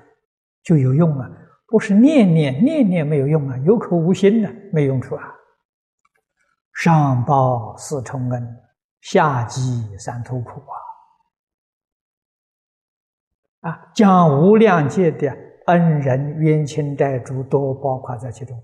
[0.63, 1.31] 就有用了。
[1.67, 5.25] 不是念念念念没有用啊，有口无心的没用处啊。
[6.75, 8.57] 上报四重恩，
[9.01, 9.61] 下济
[9.99, 10.61] 三途苦
[13.63, 13.71] 啊。
[13.71, 15.35] 啊，将无量界的
[15.67, 18.63] 恩人、冤亲债主都包括在其中。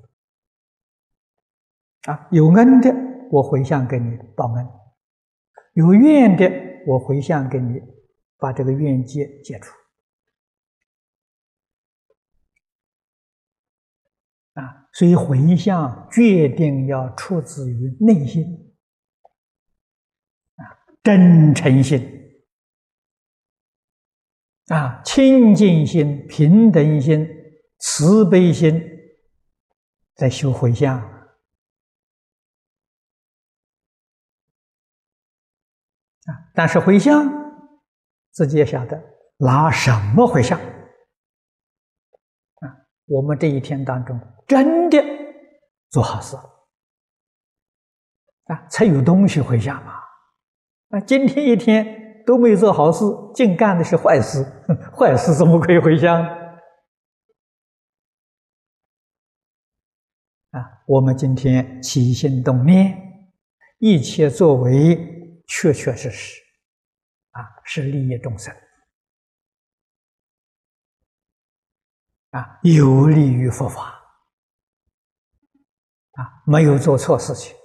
[2.03, 2.94] 啊，有恩的
[3.31, 4.68] 我回向给你报恩，
[5.73, 7.79] 有怨的我回向给你
[8.38, 9.74] 把这个怨结解除。
[14.55, 18.74] 啊，所以回向决定要出自于内心，
[20.57, 20.64] 啊，
[21.03, 22.14] 真诚心。
[24.68, 27.29] 啊，清净心、平等心、
[27.79, 28.83] 慈悲心，
[30.14, 31.17] 在修回向
[36.28, 36.52] 啊。
[36.54, 37.26] 但是回向，
[38.30, 39.02] 自己也晓得
[39.38, 40.58] 拿什么回向
[42.60, 42.64] 啊？
[43.06, 45.02] 我们这一天当中，真的
[45.90, 46.36] 做好事
[48.44, 49.94] 啊，才有东西回向嘛。
[50.90, 52.04] 啊，今天一天。
[52.28, 54.44] 都没做好事，净干的是坏事，
[54.94, 56.22] 坏事怎么可以回向？
[60.50, 62.94] 啊，我们今天起心动念，
[63.79, 65.17] 一切作为，
[65.49, 66.40] 确确实实，
[67.33, 68.55] 啊，是利益众生，
[72.31, 74.01] 啊，有利于佛法，
[76.13, 77.57] 啊，没有做错事情，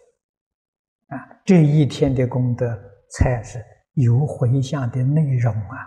[1.10, 2.68] 啊，这一天的功德
[3.12, 3.64] 才是。
[3.96, 5.78] 有回向的内容啊！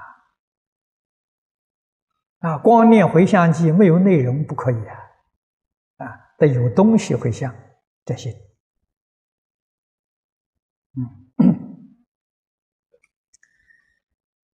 [2.39, 4.95] 啊，光念回向记没有内容不可以啊！
[5.97, 7.53] 啊，得有东西回向
[8.05, 8.31] 这些。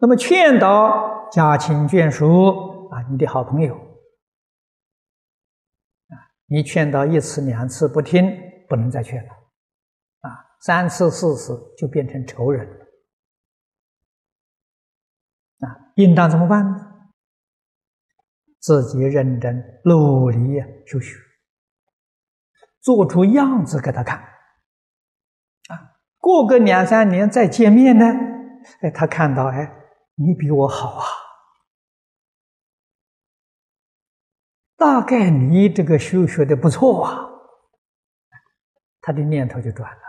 [0.02, 3.78] 那么劝导家亲眷属啊，你的好朋友啊，
[6.48, 8.36] 你劝导一次两次不听，
[8.68, 9.30] 不能再劝了
[10.22, 12.76] 啊，三次四次就变成仇人了。
[15.68, 16.88] 啊，应当怎么办呢？
[18.60, 21.16] 自己认真努力修学，
[22.82, 24.18] 做出样子给他看。
[24.18, 28.04] 啊，过个两三年再见面呢，
[28.82, 29.72] 哎，他看到，哎，
[30.16, 31.06] 你比我好啊，
[34.76, 37.30] 大概你这个修学的不错啊，
[39.02, 40.02] 他的念头就转了。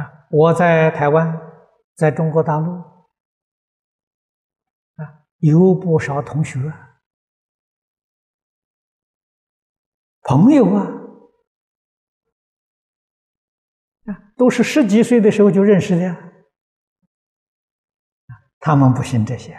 [0.00, 0.28] 啊！
[0.30, 1.36] 我在台湾，
[1.96, 2.80] 在中国大陆
[4.94, 6.60] 啊，有不少同学、
[10.22, 10.86] 朋友啊，
[14.40, 16.18] 都是十几岁的时候就认识的呀。
[18.58, 19.54] 他们不信这些，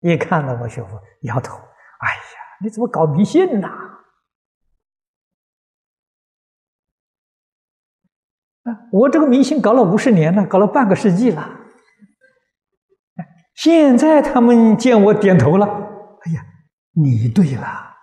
[0.00, 1.56] 一看到我学佛，摇头
[2.02, 3.68] ：“哎呀，你怎么搞迷信呐？”
[8.90, 11.56] 我这个迷信搞了五十年了，搞了半个世纪了。
[13.54, 15.64] 现在他们见我点头了，
[16.24, 16.44] 哎呀，
[16.90, 17.94] 你对了。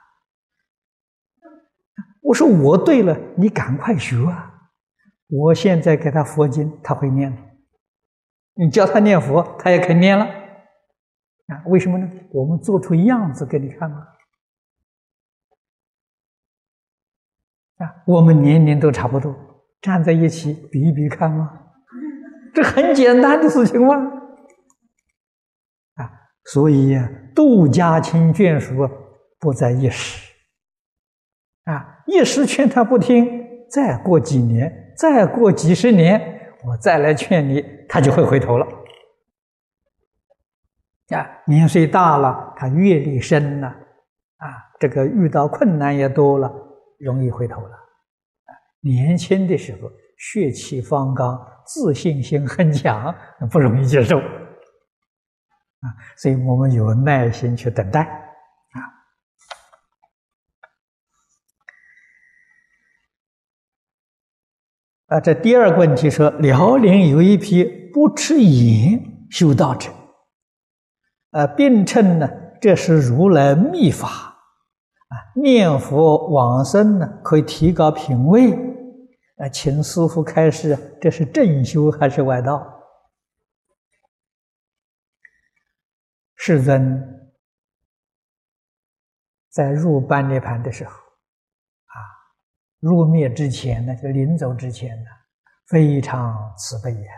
[2.22, 4.55] 我说我对了，你赶快学啊！
[5.28, 7.36] 我现在给他佛经，他会念。
[8.54, 10.26] 你教他念佛，他也肯念了。
[10.26, 12.10] 啊，为什么呢？
[12.32, 14.08] 我们做出样子给你看嘛。
[17.78, 19.36] 啊，我们年龄都差不多。
[19.82, 21.62] 站在一起比一比看吗？
[22.54, 23.96] 这很简单的事情吗？
[25.96, 26.12] 啊，
[26.46, 28.90] 所以呀，度家亲眷属
[29.40, 30.34] 不在一时。
[31.66, 38.66] 啊，一时劝他不听，再过几年，再过几十年，我再来劝你，他就会回头了。
[41.10, 44.48] 啊，年岁大了，他阅历深了，啊，
[44.80, 46.52] 这个遇到困难也多了，
[47.00, 47.70] 容易回头了。
[48.82, 53.14] 年轻的时候血气方刚，自信心很强，
[53.52, 55.86] 不容易接受啊，
[56.18, 58.25] 所以我们有耐心去等待
[65.08, 69.00] 啊，这第二个问题说，辽宁有一批不吃盐
[69.30, 69.92] 修道者，
[71.32, 72.28] 啊，并称呢
[72.60, 78.52] 这是如来秘法啊，念佛往生呢可以提高品位。
[79.38, 82.66] 啊，请师傅开示，这是正修还是外道？
[86.38, 87.04] 世尊
[89.50, 90.94] 在入般涅盘的时候，
[92.86, 95.10] 入灭之前呢，就临走之前呢，
[95.70, 97.12] 非常慈悲呀，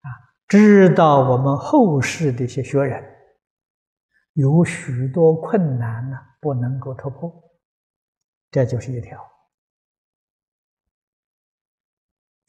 [0.00, 0.08] 啊，
[0.48, 3.00] 知道我们后世的一些学人
[4.32, 7.32] 有许多困难呢，不能够突破，
[8.50, 9.16] 这就是一条。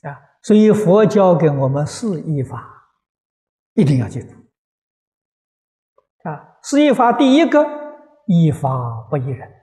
[0.01, 2.67] 啊，所以佛教给我们四依法，
[3.73, 4.33] 一定要记住。
[6.27, 7.63] 啊，四依法第一个
[8.25, 9.56] 依法不依人。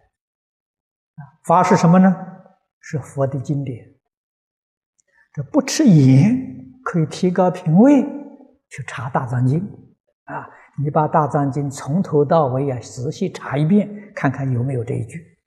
[1.44, 2.14] 法是什么呢？
[2.80, 3.86] 是佛的经典。
[5.32, 6.36] 这不吃盐
[6.82, 8.02] 可以提高品位，
[8.68, 9.60] 去查大藏经。
[10.24, 10.48] 啊，
[10.82, 15.38] 你把大藏经从头到尾啊仔细查一遍，看看有没有这一句。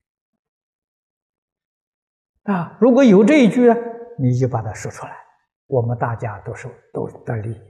[2.43, 3.76] 啊，如果有这一句呢？
[4.20, 5.12] 你就把它说出来，
[5.68, 7.62] 我们大家都是都得利益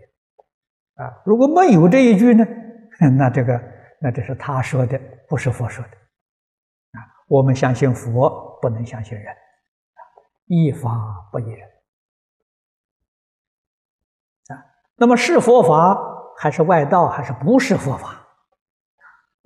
[0.95, 1.21] 啊！
[1.25, 2.45] 如果没有这一句呢，
[3.17, 3.61] 那这个
[3.99, 4.97] 那这是他说的，
[5.27, 5.96] 不是佛说的！
[7.27, 10.01] 我们相信佛，不能相信人啊！
[10.45, 10.89] 依法
[11.31, 11.67] 不依人
[14.47, 14.65] 啊！
[14.95, 15.97] 那么是佛法
[16.37, 18.27] 还是外道，还是不是佛法？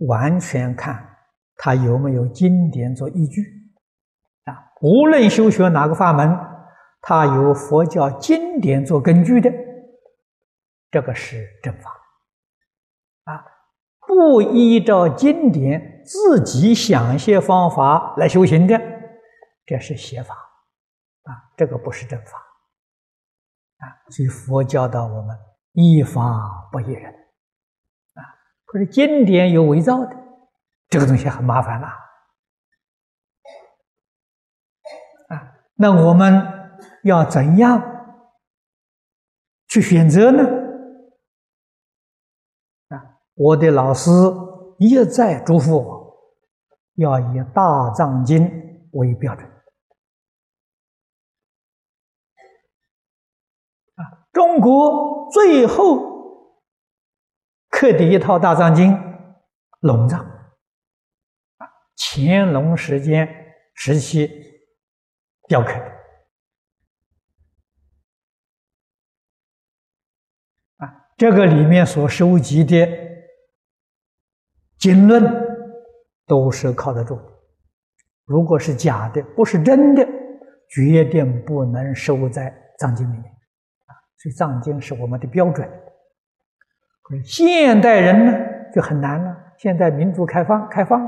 [0.08, 1.18] 完全看
[1.58, 3.42] 他有没有经典做依据
[4.46, 4.72] 啊！
[4.82, 6.48] 无论修学哪个法门。
[7.04, 9.52] 它有佛教经典做根据的，
[10.92, 11.90] 这个是正法
[13.24, 13.44] 啊！
[14.06, 18.80] 不依照经典自己想些方法来修行的，
[19.66, 20.36] 这是邪法
[21.24, 21.52] 啊！
[21.56, 22.38] 这个不是正法
[23.80, 23.86] 啊！
[24.10, 25.38] 所以佛教导我们
[25.74, 28.22] 一法不依人啊！
[28.66, 30.16] 可是经典有伪造的，
[30.90, 31.88] 这个东西很麻烦了
[35.30, 35.54] 啊！
[35.76, 36.60] 那我们。
[37.04, 37.82] 要怎样
[39.68, 40.44] 去选择呢？
[42.90, 44.12] 啊，我的老师
[44.82, 46.18] 一再嘱咐我，
[46.96, 47.24] 要以
[47.54, 48.40] 《大藏经》
[48.94, 49.48] 为标准。
[53.94, 56.66] 啊，中国最后
[57.70, 58.92] 刻的一套《大藏经》，
[59.82, 63.30] 龙藏，啊，乾隆时间
[63.76, 64.28] 时期
[65.48, 65.92] 雕刻的。
[71.18, 73.11] 这个里面所收集的
[74.82, 75.24] 经论
[76.26, 77.20] 都是靠得住，
[78.26, 80.04] 如果是假的，不是真的，
[80.70, 83.94] 绝对不能收在藏经里面啊。
[84.18, 85.70] 所以藏经是我们的标准。
[87.24, 88.34] 现代人呢
[88.74, 91.06] 就很难了，现在民主开放，开放，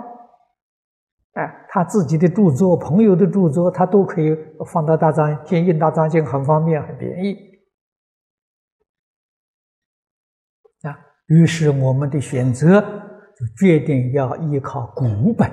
[1.34, 7.38] 哎，他自己的著作、朋友的著作，他都可以放到大藏经、印大藏经，很方便，很便宜
[10.84, 11.00] 啊。
[11.28, 13.03] 于是我们的选择
[13.58, 15.50] 决定要依靠古本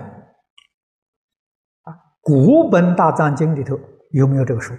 [1.83, 3.79] 啊，古本大藏经里头
[4.11, 4.75] 有没有这个书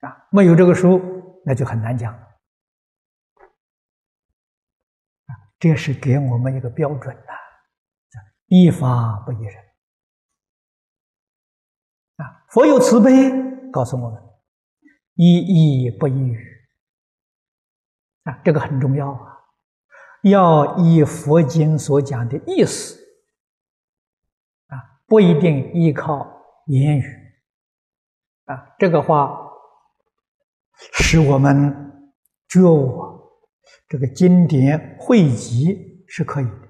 [0.00, 0.26] 啊？
[0.30, 1.00] 没有这个书，
[1.44, 2.18] 那就很难讲。
[5.58, 7.32] 这是给我们一个标准呐，
[8.46, 9.56] 依法不依人
[12.16, 12.44] 啊。
[12.50, 14.22] 佛有慈悲，告诉我们
[15.14, 16.68] 依义不依语
[18.24, 19.33] 啊，这个很重要啊。
[20.24, 22.98] 要依佛经所讲的意思
[24.68, 26.26] 啊，不一定依靠
[26.66, 27.04] 言语
[28.46, 28.74] 啊。
[28.78, 29.38] 这个话
[30.94, 32.10] 使我们
[32.48, 33.20] 觉悟，
[33.86, 36.68] 这个经典汇集是可以的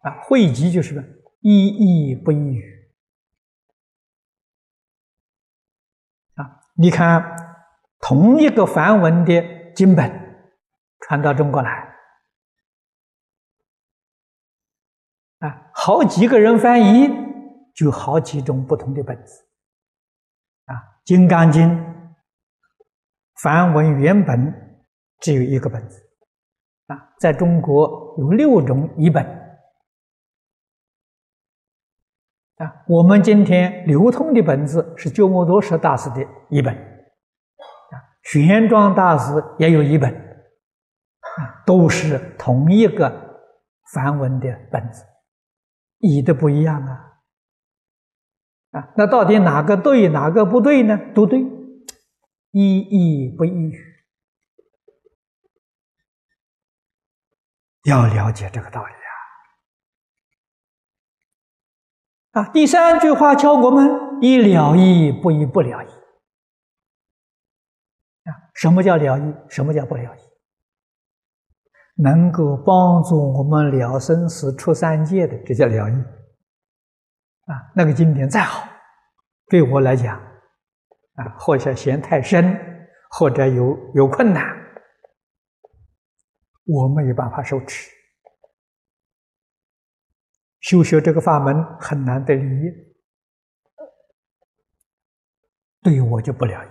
[0.00, 0.20] 啊。
[0.24, 2.92] 汇集就是依义不依语
[6.34, 6.60] 啊。
[6.74, 7.24] 你看，
[8.00, 10.12] 同一个梵文的经本
[11.00, 11.93] 传到中国来。
[15.44, 17.10] 啊，好几个人翻译，
[17.74, 19.44] 就好几种不同的本子。
[20.64, 20.74] 啊，
[21.04, 21.68] 《金刚经》
[23.42, 24.80] 梵文原本
[25.20, 26.02] 只有一个本子，
[26.86, 29.22] 啊，在中国有六种译本。
[32.56, 43.12] 啊，我们今天流通的本子是鸠摩罗什大师的译本，啊，玄奘大师也有一本，啊，都是同一个
[43.92, 45.04] 梵文的本子。
[46.04, 47.22] 译的不一样啊，
[48.72, 50.98] 啊，那到底哪个对，哪个不对呢？
[51.14, 51.40] 都对，
[52.50, 53.72] 一意不一
[57.84, 58.92] 要了解这个道理
[62.32, 62.42] 啊！
[62.42, 65.86] 啊，第三句话教我们：一了义，不一不了义。
[68.24, 69.34] 啊，什么叫了义？
[69.48, 70.23] 什么叫不了义？
[71.96, 75.94] 能够帮助我们了生死、出三界的，这叫了义
[77.46, 77.70] 啊！
[77.76, 78.68] 那个经典再好，
[79.48, 80.16] 对我来讲
[81.14, 82.58] 啊，或者嫌太深，
[83.10, 84.44] 或者有有困难，
[86.64, 87.92] 我没有办法受持。
[90.58, 92.70] 修学这个法门很难得利益，
[95.80, 96.68] 对我就不了义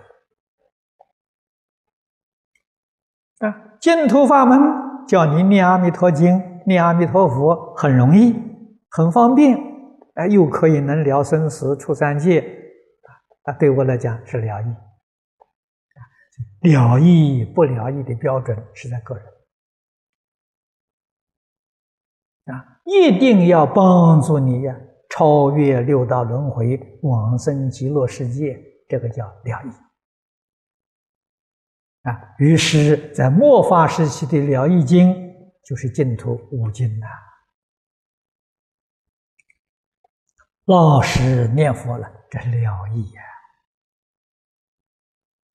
[3.45, 3.77] 啊！
[3.79, 4.91] 净土法门。
[5.07, 8.35] 叫你念阿弥陀经，念阿弥陀佛很容易，
[8.89, 9.57] 很方便，
[10.15, 12.41] 哎，又可以能了生死、出三界，
[13.43, 14.65] 啊，对我来讲是了义。
[16.61, 19.25] 了义不了义的标准是在个人，
[22.55, 24.73] 啊，一定要帮助你呀，
[25.09, 29.82] 超越六道轮回，往生极乐世界，这个叫了义。
[32.03, 35.13] 啊，于是，在末法时期的《了义经》
[35.65, 37.07] 就是净土五经呐。
[40.65, 43.21] 老实念佛了，这是了义呀！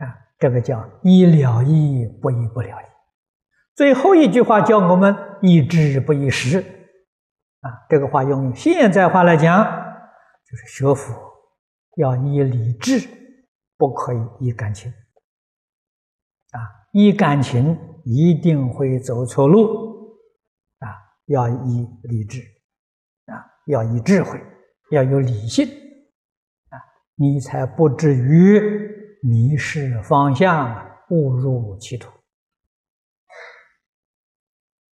[0.07, 2.85] 啊，这个叫一了义，不一不了义。
[3.75, 6.61] 最后一句话叫我们依智不一识。
[7.61, 9.65] 啊，这个话用现在话来讲，
[10.47, 11.15] 就是学佛
[11.97, 13.07] 要依理智，
[13.77, 14.93] 不可以依感情。
[16.53, 16.61] 啊，
[16.93, 20.19] 依感情一定会走错路，
[20.79, 20.89] 啊，
[21.27, 22.41] 要依理智，
[23.27, 24.41] 啊，要依智慧，
[24.91, 25.67] 要有理性，
[26.71, 26.81] 啊，
[27.17, 28.61] 你才不至于
[29.23, 32.11] 迷失方向，误入歧途。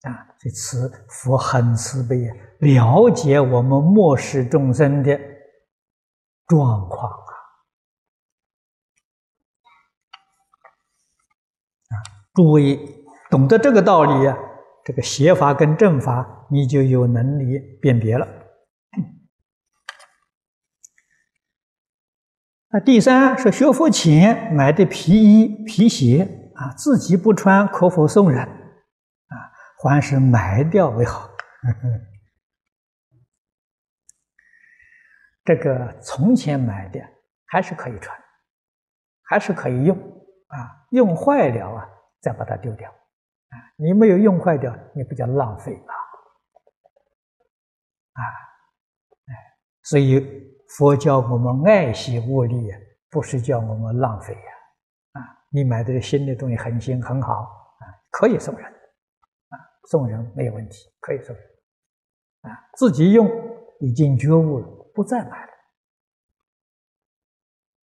[0.02, 5.18] 啊，这慈佛很慈悲啊，了解我们末世众生的
[6.46, 7.23] 状况。
[12.34, 12.76] 诸位
[13.30, 14.36] 懂得这个道理啊，
[14.84, 18.26] 这个邪法跟正法，你就有能力辨别了。
[22.70, 28.42] 那第三是学佛前买的皮衣皮鞋啊，自己不穿，可否送人？
[28.42, 29.34] 啊，
[29.80, 31.30] 还是埋掉为好。
[35.44, 37.00] 这个从前买的
[37.46, 38.18] 还是可以穿，
[39.22, 39.96] 还是可以用
[40.48, 41.88] 啊，用坏了啊。
[42.24, 43.54] 再把它丢掉，啊！
[43.76, 45.92] 你没有用坏掉，你不叫浪费啊？
[48.14, 48.22] 啊，
[49.26, 49.32] 哎，
[49.82, 50.18] 所以
[50.78, 52.70] 佛教我们爱惜物力，
[53.10, 55.20] 不是叫我们浪费呀！
[55.20, 55.20] 啊，
[55.50, 59.58] 你买的新的东西很新很好，啊，可以送人，啊，
[59.90, 61.44] 送人没有问题，可以送人，
[62.40, 63.28] 啊，自己用
[63.80, 65.52] 已经觉悟了，不再买了，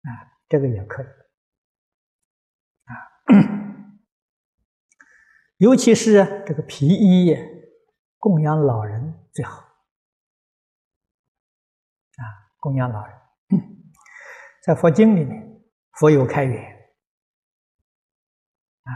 [0.01, 0.09] 啊，
[0.49, 1.05] 这个也可以，
[2.85, 3.61] 啊。
[5.61, 7.37] 尤其是这个皮衣，
[8.17, 9.59] 供养老人最好。
[12.17, 12.23] 啊，
[12.59, 13.15] 供养老人，
[14.65, 16.59] 在佛经里面，佛有开源。
[18.85, 18.89] 啊，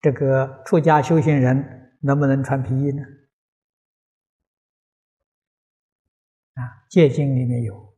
[0.00, 3.04] 这个出家修行人能不能穿皮衣呢？
[6.54, 7.96] 啊，戒经里面有，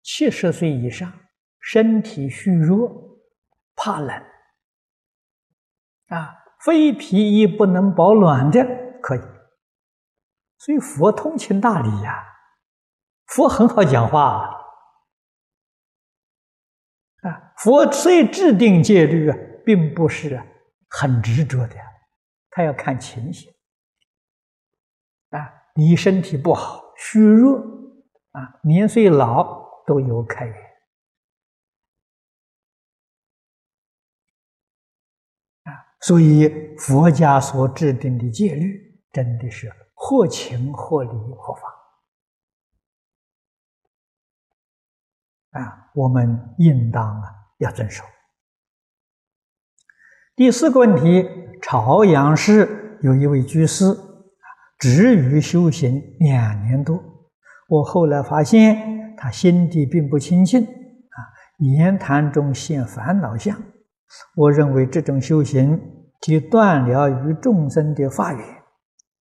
[0.00, 1.12] 七十岁以上，
[1.60, 3.20] 身体虚弱，
[3.74, 4.24] 怕冷，
[6.06, 8.66] 啊，非皮衣不能保暖的
[9.00, 9.20] 可以。
[10.58, 12.24] 所以佛通情达理呀，
[13.26, 14.50] 佛很好讲话
[17.22, 20.42] 啊，佛虽制定戒律啊，并不是
[20.90, 21.76] 很执着的，
[22.50, 23.48] 他要看情形
[25.30, 25.38] 啊，
[25.76, 27.58] 你身体不好，虚弱。
[28.32, 30.65] 啊，年岁老都有开源
[36.06, 36.48] 所以
[36.78, 38.80] 佛家所制定的戒律
[39.10, 41.62] 真的是合情合理合法
[45.58, 47.28] 啊，我们应当啊
[47.58, 48.04] 要遵守。
[50.36, 51.28] 第四个问题，
[51.60, 54.46] 朝阳市有一位居士啊，
[54.78, 57.02] 止于修行两年多。
[57.68, 61.18] 我后来发现，他心地并不清净，啊，
[61.58, 63.60] 言谈中现烦恼相。
[64.36, 68.64] 我认为这种修行即断了与众生的法缘，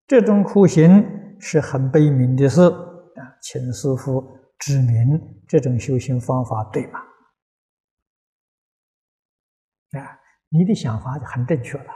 [0.07, 6.99] 这种苦行是很悲悯的事啊，请师父指明这种修行方法对吗？
[9.91, 10.19] 啊，
[10.49, 11.91] 你的想法就很正确了，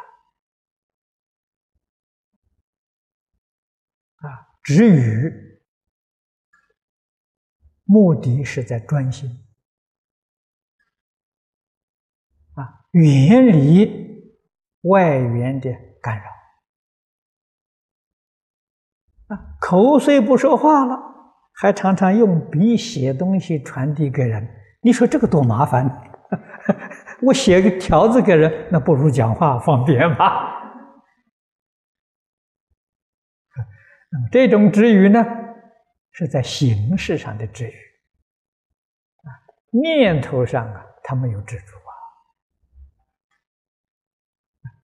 [4.17, 5.47] 啊，止语。
[7.91, 9.27] 目的是在专心
[12.53, 14.08] 啊，远离
[14.83, 15.69] 外缘的
[16.01, 16.25] 干扰
[19.35, 19.57] 啊。
[19.59, 20.97] 口虽不说话了，
[21.53, 24.47] 还常常用笔写东西传递给人，
[24.81, 25.85] 你说这个多麻烦！
[27.21, 30.55] 我写个条子给人，那不如讲话方便吧？
[34.11, 35.25] 那 么这种止语呢？
[36.11, 37.73] 是在形式上的治愈
[39.23, 39.29] 啊，
[39.71, 41.93] 念头上啊，他没有执着啊。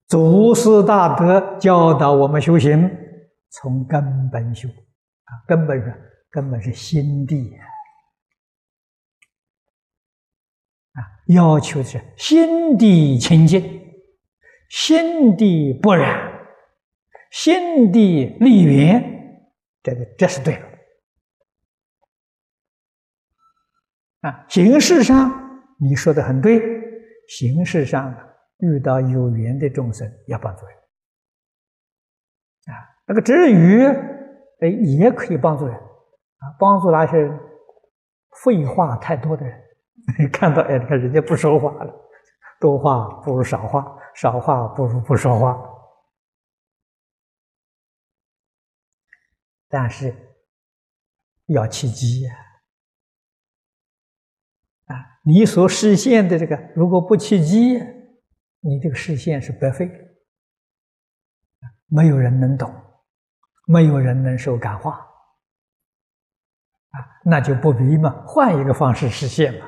[0.07, 2.89] 祖师大德教导我们修行，
[3.49, 5.93] 从根本修啊，根本是
[6.29, 7.55] 根本是心地
[10.93, 13.63] 啊，要求是心地清净，
[14.69, 16.31] 心地不染，
[17.31, 19.03] 心地立缘，
[19.81, 20.61] 这个这是对的。
[24.29, 26.61] 啊，形式上你说的很对，
[27.27, 28.15] 形式上
[28.57, 30.75] 遇到有缘的众生要帮助人，
[32.73, 32.73] 啊，
[33.05, 33.83] 那个止语，
[34.61, 37.29] 哎，也可以帮助人，啊，帮助那些
[38.43, 39.61] 废话太多的人，
[40.31, 41.93] 看到哎，你看人家不说话了，
[42.59, 43.85] 多话不如少话，
[44.15, 45.57] 少话不如不说话，
[49.67, 50.15] 但是
[51.47, 52.33] 要契机呀。
[54.85, 57.79] 啊，你所实现的这个，如果不契机，
[58.67, 59.87] 你这个视线是白费，
[61.85, 62.73] 没有人能懂，
[63.67, 64.93] 没有人能受感化，
[66.89, 69.67] 啊，那就不必嘛，换一个方式实现嘛。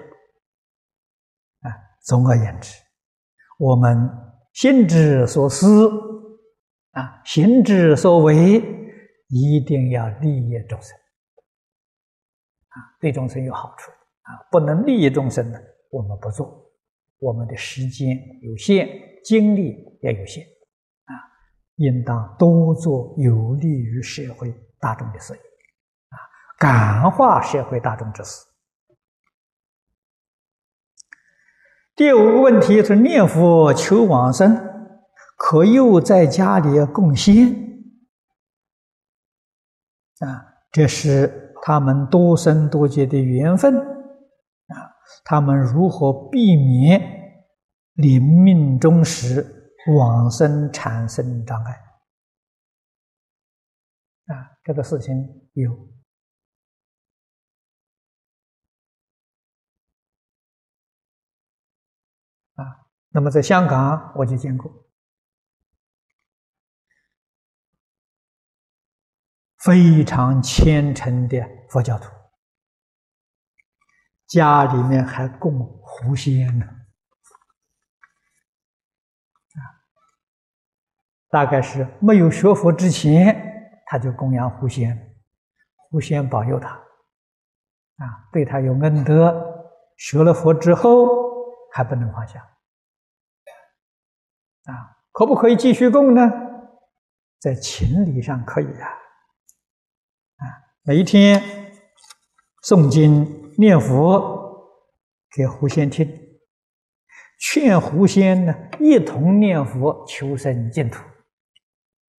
[1.62, 2.76] 啊，总而言之，
[3.60, 4.10] 我们
[4.54, 5.88] 心之所思，
[6.94, 8.60] 啊，行之所为，
[9.28, 10.98] 一定要利益众生，
[12.70, 13.92] 啊，对众生有好处。
[13.92, 16.67] 啊，不能利益众生的，我们不做。
[17.20, 18.88] 我们的时间有限，
[19.24, 20.44] 精力也有限，
[21.06, 21.14] 啊，
[21.78, 26.16] 应当多做有利于社会大众的事业，啊，
[26.60, 28.46] 感化社会大众之事。
[31.96, 34.56] 第五个问题是念佛求往生，
[35.36, 37.48] 可又在家里供仙，
[40.20, 43.97] 啊，这是他们多生多劫的缘分。
[45.24, 47.46] 他们如何避免
[47.94, 51.74] 临命终时往生产生障碍？
[54.28, 55.72] 啊，这个事情有
[62.56, 62.88] 啊。
[63.10, 64.72] 那么在香港我就见过
[69.60, 71.38] 非常虔诚的
[71.70, 72.17] 佛教徒。
[74.28, 76.66] 家里面还供狐仙呢，
[79.56, 79.62] 啊！
[81.30, 85.16] 大概是没有学佛之前，他就供养狐仙，
[85.90, 89.56] 狐仙保佑他，啊，对他有恩德。
[89.96, 91.08] 学了佛之后
[91.74, 92.40] 还不能放下，
[94.66, 96.22] 啊，可不可以继续供呢？
[97.40, 98.88] 在情理上可以啊，
[100.38, 100.44] 啊，
[100.84, 101.42] 每一天
[102.64, 104.70] 诵经念佛
[105.36, 106.08] 给狐仙听，
[107.40, 111.04] 劝狐仙呢一同念佛求生净土，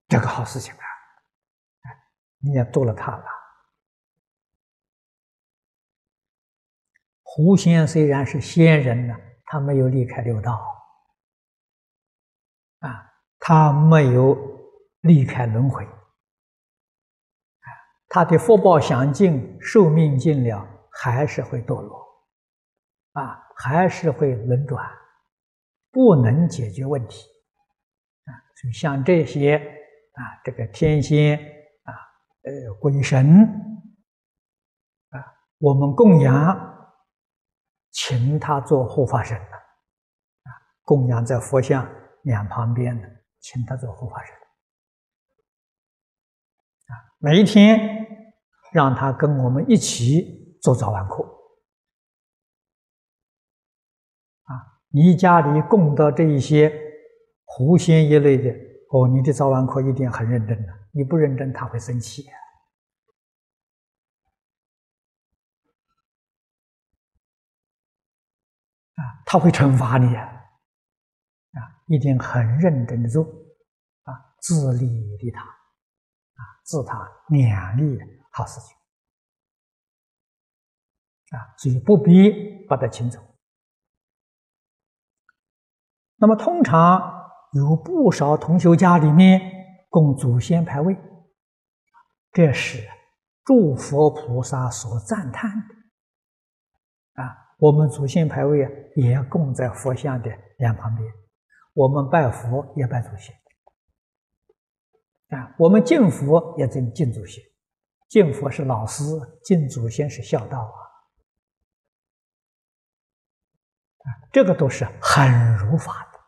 [0.08, 0.82] 这个好事情啊，
[2.40, 3.24] 你也度了他了。
[7.22, 9.14] 狐仙虽然是仙人呢，
[9.44, 10.60] 他没有离开六道，
[12.80, 14.36] 啊，他没有
[15.02, 15.86] 离开轮回，
[18.08, 22.04] 他的福报享尽，寿命尽了，还是会堕落，
[23.12, 24.84] 啊，还是会轮转，
[25.92, 27.22] 不能解决问题，
[28.24, 31.38] 啊，所以像这些啊，这个天仙
[31.84, 31.94] 啊，
[32.42, 33.44] 呃，鬼神
[35.10, 35.16] 啊，
[35.58, 36.66] 我们供养。
[37.90, 40.50] 请他做护法神的，啊，
[40.84, 41.88] 供养在佛像
[42.22, 43.08] 两旁边的，
[43.40, 44.34] 请他做护法神，
[46.86, 48.06] 啊，每一天
[48.72, 51.22] 让他跟我们一起做早晚课，
[54.44, 56.72] 啊，你家里供的这一些
[57.44, 58.50] 狐仙一类的，
[58.90, 62.24] 哦，你的早晚课一定很认真的，你不认真他会生气。
[68.94, 70.24] 啊，他会惩罚你啊！
[70.24, 73.22] 啊，一定很认真的做，
[74.02, 74.86] 啊，自利
[75.18, 77.96] 利他，啊，自他两利
[78.32, 78.76] 好事情，
[81.30, 82.30] 啊，所以不必
[82.66, 83.20] 把他请走。
[86.16, 87.00] 那么，通常
[87.52, 89.40] 有不少同修家里面
[89.88, 90.96] 供祖先牌位，
[92.32, 92.86] 这是
[93.44, 97.44] 诸佛菩萨所赞叹的，啊。
[97.58, 101.12] 我们祖先牌位啊，也供在佛像的两旁边。
[101.74, 103.34] 我们拜佛也拜祖先
[105.36, 107.42] 啊，我们敬佛也敬敬祖先。
[108.08, 109.02] 敬佛是老师，
[109.44, 110.87] 敬祖先是孝道啊。
[114.32, 116.18] 这个都是很如法的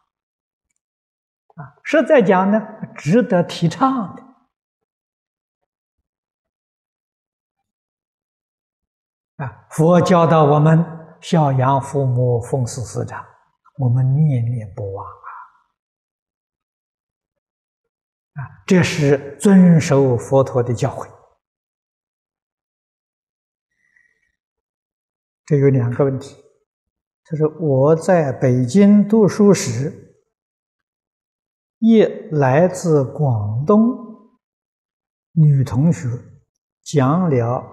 [1.63, 1.77] 啊。
[1.85, 2.61] 实在讲呢，
[2.97, 4.23] 值得提倡的
[9.45, 9.67] 啊。
[9.71, 10.97] 佛教导我们。
[11.23, 13.23] 孝养父母，奉事师长，
[13.77, 15.13] 我们念念不忘啊！
[18.41, 21.07] 啊，这是遵守佛陀的教诲。
[25.45, 26.40] 这有两个问题，
[27.31, 30.17] 他说我在北京读书时，
[31.79, 33.97] 一来自广东
[35.35, 36.09] 女同学
[36.83, 37.65] 讲了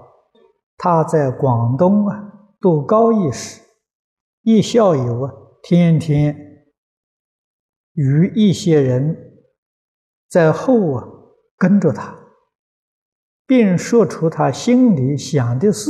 [0.78, 2.24] 她在广东啊。
[2.62, 3.64] 读高一时，
[4.44, 5.34] 一校友啊，
[5.64, 6.36] 天天
[7.94, 9.42] 与一些人
[10.30, 11.08] 在后啊
[11.58, 12.16] 跟着他，
[13.48, 15.90] 并说出他心里想的事，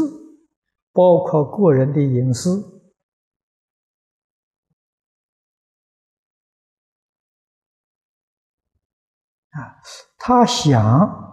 [0.93, 2.76] 包括个人的隐私
[9.57, 9.81] 啊，
[10.17, 11.25] 他想。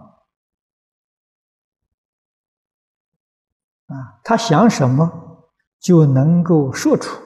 [3.87, 5.45] 啊，他想什么
[5.79, 7.21] 就能够说出，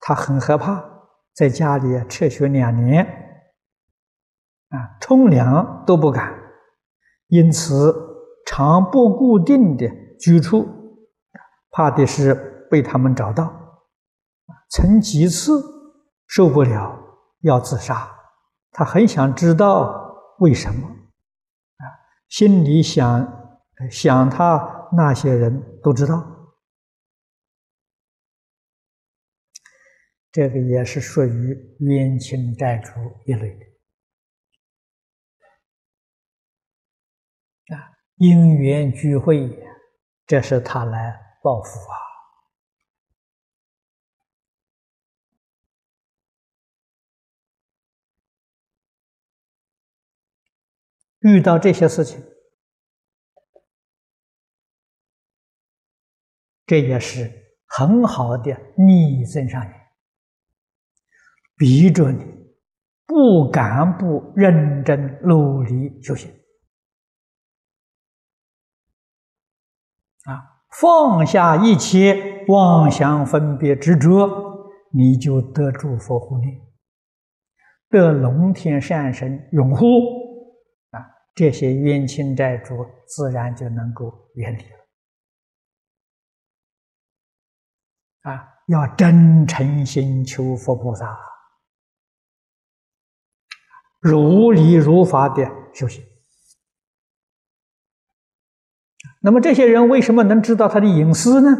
[0.00, 0.84] 他很害怕，
[1.32, 3.06] 在家里辍学两年，
[4.70, 6.36] 啊，冲凉都不敢，
[7.28, 7.94] 因此
[8.44, 9.88] 常不固定的
[10.18, 10.66] 居处，
[11.70, 12.34] 怕的是
[12.68, 13.54] 被他们找到，
[14.70, 15.62] 曾几次
[16.26, 16.98] 受不了
[17.42, 18.10] 要自杀，
[18.72, 20.01] 他很想知道
[20.38, 21.84] 为什么，啊，
[22.28, 24.80] 心里想想他。
[24.94, 26.22] 那些人都知道，
[30.30, 32.90] 这个也是属于冤亲债主
[33.24, 33.64] 一类的
[37.74, 39.58] 啊，因缘聚会，
[40.26, 42.11] 这是他来报复啊。
[51.22, 52.22] 遇到这些事情。
[56.66, 57.30] 这也是
[57.66, 59.74] 很好的逆增上缘，
[61.56, 62.24] 逼着你
[63.04, 66.30] 不敢不认真努力修行
[70.24, 70.64] 啊！
[70.80, 74.26] 放下一切妄想分别执着，
[74.92, 76.58] 你就得诸佛护念。
[77.90, 79.86] 得龙天善神拥护，
[81.34, 84.78] 这些冤亲债主自然就能够远离了
[88.30, 88.48] 啊！
[88.68, 91.18] 要真诚心求佛菩萨，
[94.00, 96.04] 如理如法的修行。
[99.20, 101.56] 那么这些人为什么能知道他的隐私呢？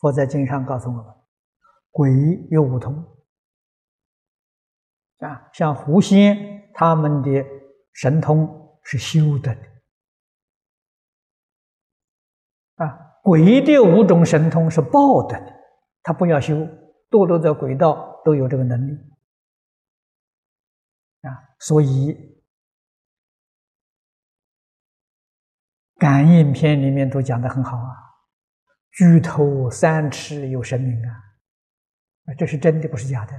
[0.00, 1.04] 佛在经上告诉我们：
[1.90, 2.10] 鬼
[2.50, 2.94] 有五通
[5.18, 7.44] 啊，像狐仙他们的
[8.00, 9.50] 神通是修的
[12.76, 15.36] 啊，鬼的五种神通是报的，
[16.04, 16.54] 他不要修，
[17.10, 18.92] 堕落在鬼道都有这个能力
[21.22, 22.38] 啊，所以。
[25.96, 27.90] 感应篇里面都讲的很好啊，
[28.92, 31.10] 举头三尺有神明啊，
[32.38, 33.32] 这是真的，不是假的。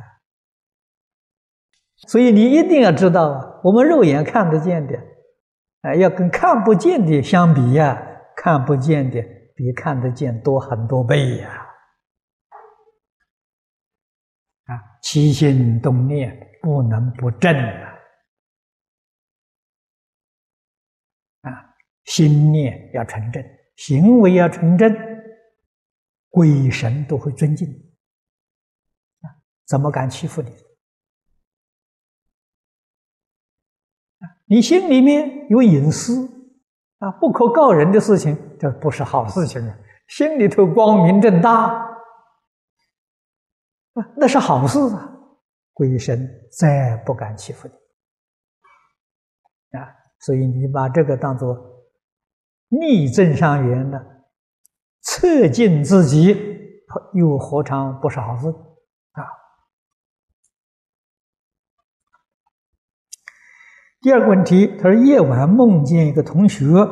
[1.95, 4.97] 所以你一定要知道啊，我们肉眼看得见的，
[5.81, 8.01] 啊，要跟看不见的相比呀，
[8.35, 9.21] 看不见的
[9.55, 11.67] 比看得见多很多倍呀。
[14.65, 17.87] 啊，起心动念不能不正啊。
[22.05, 23.43] 心念要纯正，
[23.75, 24.91] 行为要纯正，
[26.29, 27.67] 鬼神都会尊敬
[29.21, 29.29] 啊！
[29.67, 30.49] 怎么敢欺负你？
[34.49, 36.27] 你心里面有隐私
[36.97, 39.77] 啊，不可告人的事情，这不是好事情啊！
[40.07, 41.67] 心里头光明正大
[43.93, 45.15] 啊，那是好事啊！
[45.71, 46.27] 鬼神
[46.59, 47.73] 再不敢欺负你
[49.79, 49.87] 啊！
[50.19, 51.67] 所以你把这个当做。
[52.71, 54.23] 逆正上缘的，
[55.01, 56.35] 测进自己，
[57.13, 58.47] 又何尝不是好事
[59.13, 59.23] 啊？
[64.01, 66.87] 第二个问题，他说夜晚梦见一个同学啊，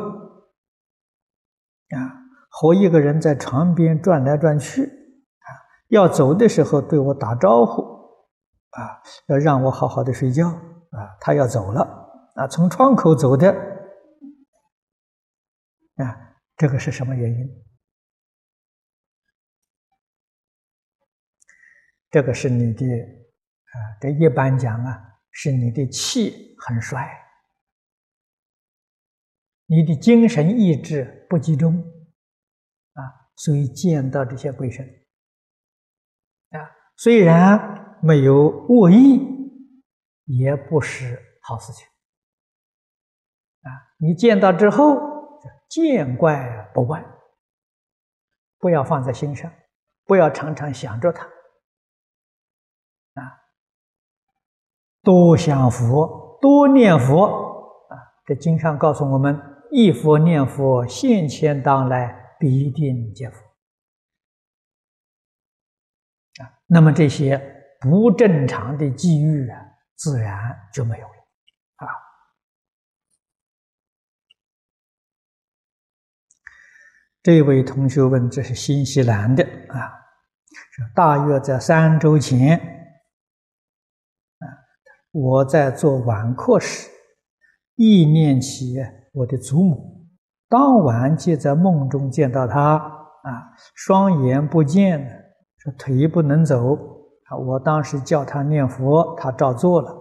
[2.49, 5.47] 和一个人在床边转来转去啊，
[5.87, 7.81] 要走的时候对我打招呼
[8.71, 11.81] 啊，要让我好好的睡觉啊，他要走了
[12.35, 13.51] 啊，从窗口走的。
[15.95, 17.65] 啊，这个是什么原因？
[22.11, 27.07] 这个是你的啊，这一般讲啊，是你的气很衰，
[29.67, 31.77] 你的精神意志不集中。
[32.93, 34.83] 啊，所以见到这些鬼神。
[36.49, 36.57] 啊，
[36.95, 39.21] 虽然没有恶意，
[40.25, 41.85] 也不是好事情。
[43.61, 43.69] 啊，
[43.99, 45.05] 你见到之后。
[45.69, 47.05] 见怪不怪，
[48.57, 49.53] 不要放在心上，
[50.05, 51.25] 不要常常想着他，
[53.15, 53.43] 啊，
[55.07, 57.23] 多想佛，多念佛，
[57.87, 57.95] 啊，
[58.25, 59.41] 这经上告诉我们，
[59.71, 63.39] 一佛念佛，现前当来必定见佛，
[66.43, 67.41] 啊，那么这些
[67.79, 69.57] 不正常的际遇啊，
[69.95, 71.13] 自然就没有了。
[71.77, 71.87] 啊。
[77.23, 79.89] 这位同学问：“这是新西兰的啊，
[80.93, 82.76] 大约在三周前，
[85.11, 86.89] 我在做晚课时，
[87.75, 88.75] 意念起
[89.13, 90.05] 我的祖母，
[90.49, 95.07] 当晚就在梦中见到她啊，双眼不见，
[95.57, 96.73] 说腿不能走
[97.29, 97.37] 啊。
[97.37, 99.95] 我当时叫她念佛，她照做了，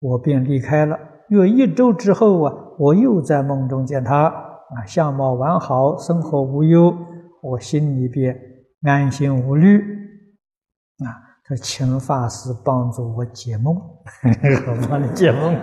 [0.00, 0.98] 我便离开了。
[1.28, 6.96] 约一周之后啊，我又在梦中见她。”啊，相貌完好，生活无忧，
[7.42, 8.34] 我心里边
[8.82, 9.78] 安心无虑。
[9.78, 15.54] 啊，他请法师帮助我解梦，我帮你解梦。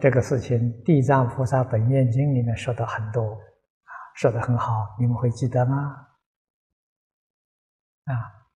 [0.00, 6.08] 这个事情，《地藏菩萨本愿经》里面说的很多，啊，说的很好，你们会记得吗？
[8.04, 8.12] 啊，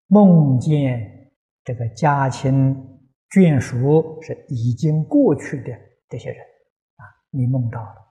[0.09, 1.33] 梦见
[1.65, 2.91] 这个家亲。
[3.31, 5.73] 眷属是已经过去的
[6.09, 8.04] 这些人啊，你梦到了，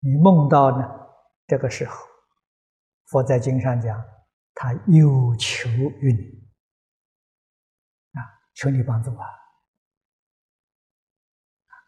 [0.00, 0.88] 你梦到呢？
[1.46, 1.94] 这个时候，
[3.06, 4.02] 佛在经上讲，
[4.54, 6.20] 他有求于你
[8.18, 8.20] 啊，
[8.54, 9.26] 求你帮助啊。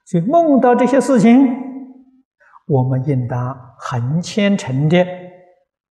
[0.06, 1.36] 所以梦到这些事情，
[2.66, 5.04] 我们应当很虔诚的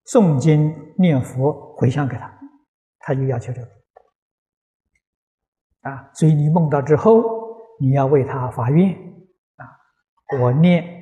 [0.05, 2.39] 诵经念佛回向给他，
[2.99, 3.67] 他就要求这个。
[5.81, 7.21] 啊，所以你梦到之后，
[7.79, 8.91] 你要为他发愿
[9.57, 9.67] 啊！
[10.39, 10.96] 我念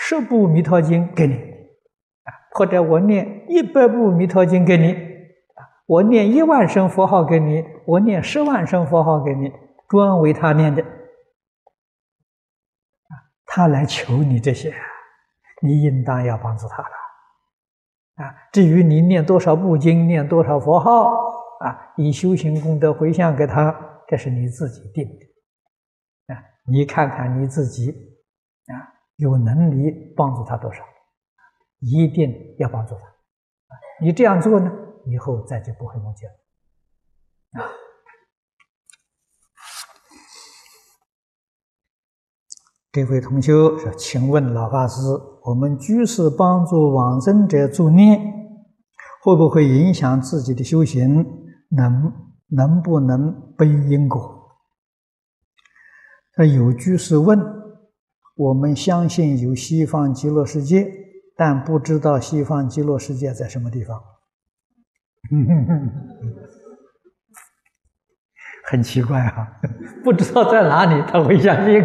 [0.00, 1.34] 十部弥陀经给你。
[1.34, 4.92] 啊，或者我念一百部弥陀经给你。
[4.92, 9.52] 啊，我念一万声佛号给你，我念十万声佛号给你，
[9.88, 10.84] 专为他念的，
[13.44, 14.72] 他来求你这些，
[15.62, 21.10] 你应当要帮助他的，啊，至于你念多少部经，念多少佛号，
[21.60, 23.74] 啊，以修行功德回向给他，
[24.06, 28.07] 这是你自己定的，啊，你看看你自己，
[29.18, 30.82] 有能力帮助他多少。
[31.80, 33.02] 一定要帮助他，
[34.00, 34.68] 你这样做呢，
[35.06, 37.62] 以后再就不会梦见了。
[37.62, 37.70] 啊，
[42.90, 45.00] 这位同修说：“请问老法师，
[45.44, 48.20] 我们居士帮助往生者助念，
[49.22, 51.24] 会不会影响自己的修行？
[51.68, 52.12] 能
[52.48, 54.36] 能不能背因果？”
[56.36, 57.38] 那有居士问
[58.38, 60.90] ：“我们相信有西方极乐世界。”
[61.40, 63.96] 但不知道西方极乐世界在什么地方，
[68.68, 69.46] 很奇怪啊！
[70.02, 71.80] 不知道在哪里，他会相信。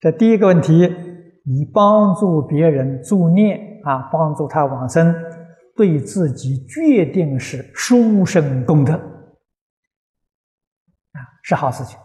[0.00, 0.86] 这第一个问题，
[1.46, 5.14] 你帮助别人助念啊，帮助他往生，
[5.74, 9.00] 对自己决定是殊胜功德，
[11.42, 11.98] 是好事情。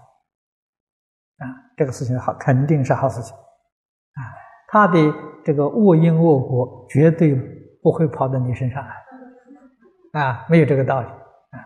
[1.38, 1.46] 啊，
[1.78, 4.22] 这个事情好，肯定是好事情，啊，
[4.70, 4.98] 他的
[5.46, 7.36] 这个恶因恶果绝对
[7.84, 11.62] 不会跑到你身上来，啊，没有这个道理，啊，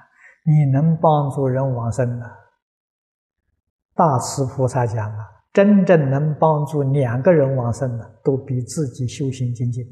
[0.45, 2.25] 你能帮助人往生呢？
[3.95, 9.85] 大慈菩萨讲啊，真正能帮助两个人往生的，都比自己修行精进，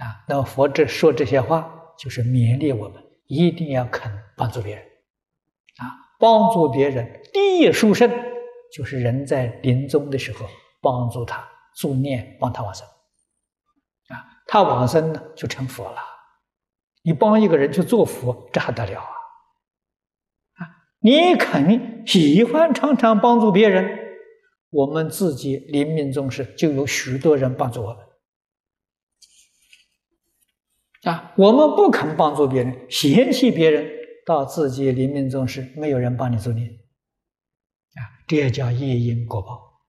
[0.00, 4.85] 啊，那么佛这说这些话，就是勉励我们一定要肯帮助别人。
[6.18, 8.10] 帮助别人，第一殊胜
[8.72, 10.46] 就是人在临终的时候
[10.80, 11.46] 帮助他
[11.76, 12.86] 助念，帮他往生。
[12.86, 15.98] 啊，他往生呢就成佛了。
[17.02, 19.10] 你帮一个人去做佛，这还得了啊？
[20.54, 20.68] 啊，
[21.00, 23.98] 你肯喜欢常常帮助别人，
[24.70, 27.98] 我们自己临命终时就有许多人帮助我们。
[31.04, 33.88] 啊，我们不肯帮助别人，嫌弃别人。
[34.26, 39.84] 到自己临命终时，没有人帮你助念，啊，这也叫业因果报。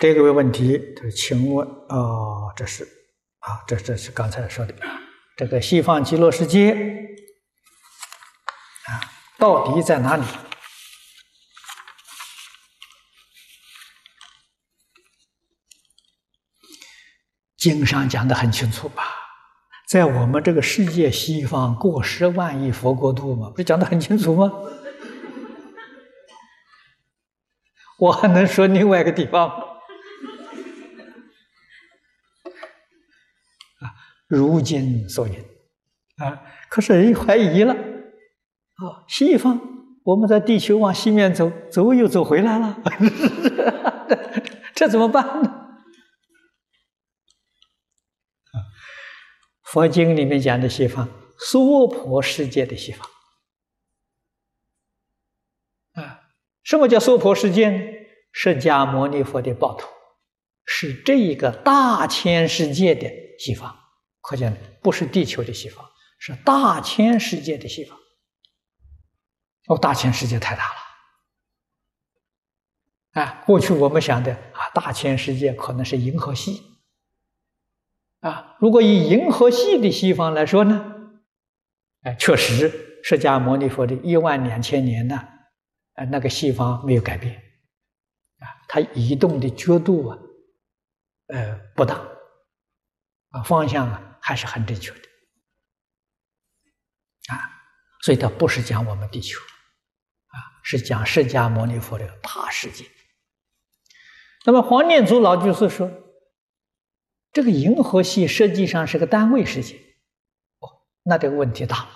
[0.00, 2.82] 这个问题，他请问，哦，这是
[3.38, 4.74] 啊，这这是刚才说的，
[5.36, 6.72] 这个西方极乐世界
[8.88, 8.90] 啊，
[9.38, 10.24] 到底在哪里？
[17.56, 19.21] 经上讲的很清楚吧？
[19.92, 24.50] 在我们这个世界西方过十万亿佛国土嘛，不是讲的很清楚吗？
[27.98, 29.54] 我还能说另外一个地方吗？
[33.80, 33.92] 啊，
[34.28, 35.44] 如今所言
[36.16, 36.40] 啊，
[36.70, 39.60] 可是人怀疑了啊，西方
[40.04, 42.78] 我们在地球往西面走，走又走回来了，
[44.74, 45.61] 这怎么办呢？
[49.72, 51.08] 佛经里面讲的西方，
[51.38, 53.08] 娑婆世界的西方
[55.94, 56.20] 啊，
[56.62, 57.78] 什么叫娑婆世界呢？
[58.32, 59.88] 释迦牟尼佛的报土
[60.66, 63.74] 是这一个大千世界的西方，
[64.20, 65.82] 可见不是地球的西方，
[66.18, 67.98] 是大千世界的西方。
[69.68, 70.64] 哦，大千世界太大
[73.14, 73.42] 了啊！
[73.46, 76.71] 过去我们想的啊，大千世界可能是银河系。
[78.22, 81.10] 啊，如果以银河系的西方来说呢，
[82.02, 85.16] 哎，确实，释迦牟尼佛的一万两千年呢，
[85.94, 87.34] 啊，那个西方没有改变，
[88.38, 90.18] 啊，它移动的角度啊，
[91.34, 91.96] 呃，不大，
[93.30, 95.00] 啊，方向啊还是很正确的，
[97.34, 97.34] 啊，
[98.02, 99.40] 所以它不是讲我们地球，
[100.28, 102.84] 啊，是讲释迦牟尼佛的大世界。
[104.44, 105.90] 那么黄念祖老居士说。
[107.32, 109.76] 这个银河系实际上是个单位世界，
[110.58, 111.90] 哦，那这个问题大了。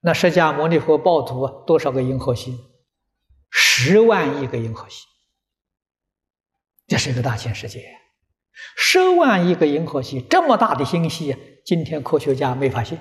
[0.00, 2.58] 那释迦牟尼佛报土，多少个银河系？
[3.50, 5.06] 十万亿个银河系，
[6.88, 8.00] 这是一个大千世界。
[8.76, 12.98] 十万亿个银河系，这么大的星系，今天科学家没发现。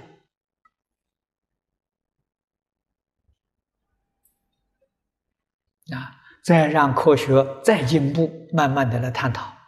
[5.91, 9.62] 啊，再让科学再进步，慢慢的来探讨。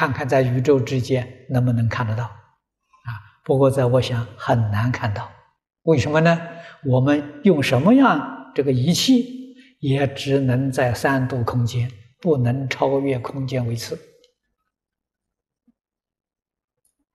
[0.00, 3.12] 看看在宇宙之间能不能看得到，啊，
[3.44, 5.30] 不过在我想很难看到，
[5.82, 6.40] 为什么呢？
[6.86, 14.00] 我们用什么样这个仪器也只能在三度空间，不能超越空间维次。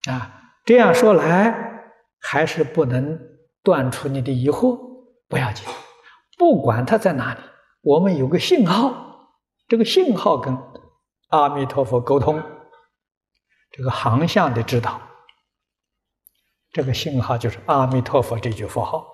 [0.08, 1.56] 啊，这样说来，
[2.20, 3.20] 还是不能
[3.64, 4.78] 断除你的疑惑。
[5.28, 5.66] 不要紧，
[6.38, 7.40] 不管它在哪里，
[7.82, 9.32] 我们有个信号，
[9.68, 10.56] 这个信号跟
[11.30, 12.40] 阿弥陀佛沟通，
[13.76, 15.02] 这个航向的指导，
[16.72, 19.06] 这个信号就是阿弥陀佛这句佛号。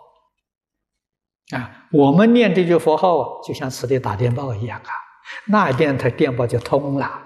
[1.55, 4.91] 啊，我们念这句佛号啊，就像此地打电报一样啊，
[5.47, 7.23] 那一边它电报就通了，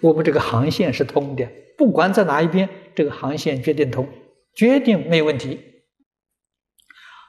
[0.00, 1.44] 我们这个航线是通的。
[1.76, 4.08] 不管在哪一边，这个航线决定通，
[4.54, 5.60] 决定没问题。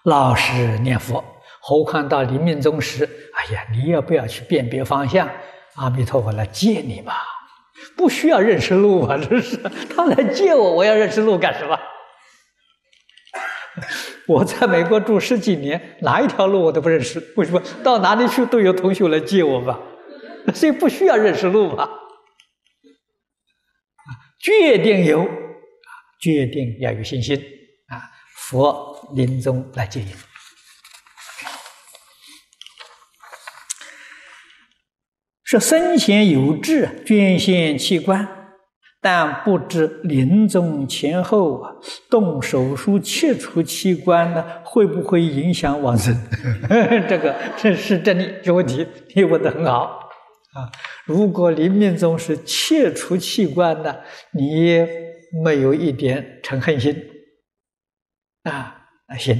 [0.03, 1.23] 老实念佛，
[1.59, 5.27] 何况到临命终时，哎呀，你也不要去辨别方向，
[5.73, 7.25] 阿弥陀佛来接你吧，
[7.95, 9.57] 不需要认识路啊， 这是
[9.95, 11.79] 他来接我，我要认识路干什么？
[14.27, 17.61] 我在美国住十几年，哪一条路我都不认识，为什么？
[17.83, 19.79] 到哪里去都有同学来接我吧，
[20.53, 21.89] 所以不需要认识路嘛。
[24.41, 25.27] 决定有啊，
[26.21, 27.35] 决定要有信心
[27.87, 27.99] 啊！
[28.35, 30.07] 佛临终来接引，
[35.49, 38.27] 说生前有志捐献器官，
[39.01, 41.71] 但不知临终前后啊
[42.07, 46.15] 动手术切除器官呢，会不会影响往生？
[47.09, 48.85] 这个这是真的这问题，
[49.15, 50.11] 你问的很好。
[50.53, 50.69] 啊，
[51.05, 53.95] 如果临命终是切除器官呢，
[54.33, 54.85] 你
[55.43, 56.95] 没有一点嗔恨心，
[58.43, 59.35] 啊，那行。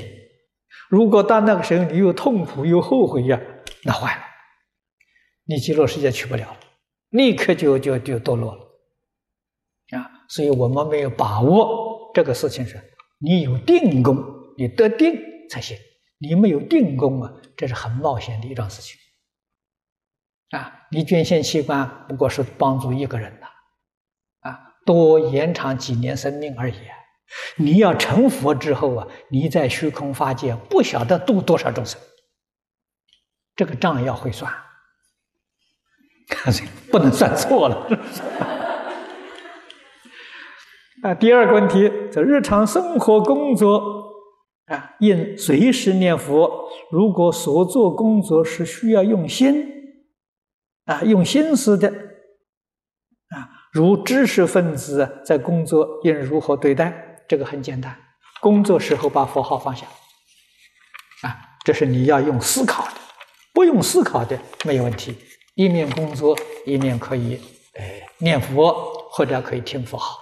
[0.90, 3.40] 如果到那个时候你又痛苦又后悔呀，
[3.84, 4.22] 那坏了，
[5.50, 6.56] 你极乐世界去不了，
[7.10, 8.62] 立刻就就就堕落了。
[9.98, 12.80] 啊，所以我们没有把握这个事情是，
[13.18, 14.16] 你有定功，
[14.60, 15.20] 你得定
[15.50, 15.76] 才行。
[16.20, 18.96] 你没有定功啊，这是很冒险的一桩事情。
[20.52, 23.48] 啊，你捐献器官不过是帮助一个人的，
[24.42, 26.76] 啊，多延长几年生命而已。
[27.56, 32.00] 你要成佛之后啊，你在虚空法界不晓得度多少众生，
[33.56, 34.54] 这个账要会算，
[36.92, 37.86] 不能算错了。
[37.90, 38.22] 是不是
[41.04, 44.14] 啊，第二个问题，在日常生活工作
[44.66, 46.70] 啊，应随时念佛。
[46.92, 49.78] 如果所做工作是需要用心。
[50.86, 57.22] 啊，用心思的啊，如知识分子在工作应如何对待？
[57.28, 57.96] 这个很简单，
[58.42, 59.86] 工作时候把佛号放下，
[61.22, 62.94] 啊，这是你要用思考的，
[63.54, 64.36] 不用思考的
[64.66, 65.16] 没有问题，
[65.60, 67.38] 一面工作一面可以
[67.78, 68.72] 哎念佛
[69.12, 70.18] 或者可以听佛号，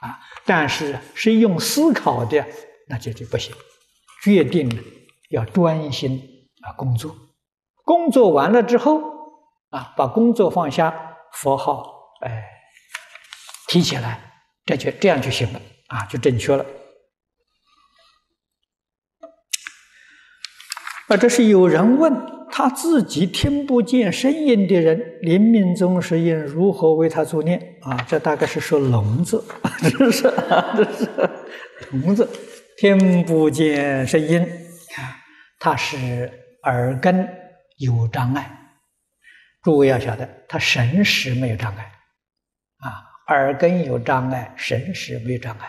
[0.00, 2.46] 啊，但是是用思考的
[2.88, 3.54] 那就就不行，
[4.22, 4.70] 决定
[5.28, 6.22] 要专心
[6.62, 7.14] 啊工作，
[7.84, 9.02] 工作完了之后。
[9.68, 10.92] 啊，把工作放下，
[11.32, 11.86] 佛号
[12.22, 12.42] 哎
[13.68, 14.32] 提起来，
[14.64, 16.66] 这就这样就行了啊，就正确了。
[21.10, 22.14] 啊，这是有人问
[22.52, 27.96] 他自己听不见声音的人，临命终时应如何为他助念啊？
[28.08, 29.44] 这大概是说聋子，
[29.82, 30.32] 这 是
[30.76, 31.08] 这是
[31.90, 32.28] 聋子
[32.78, 34.46] 听不见声音，
[35.58, 36.30] 他是
[36.62, 37.28] 耳根
[37.78, 38.48] 有障碍。
[39.64, 41.82] 诸位要晓得，他神识没有障碍，
[42.78, 45.66] 啊，耳根有障碍，神识没有障碍，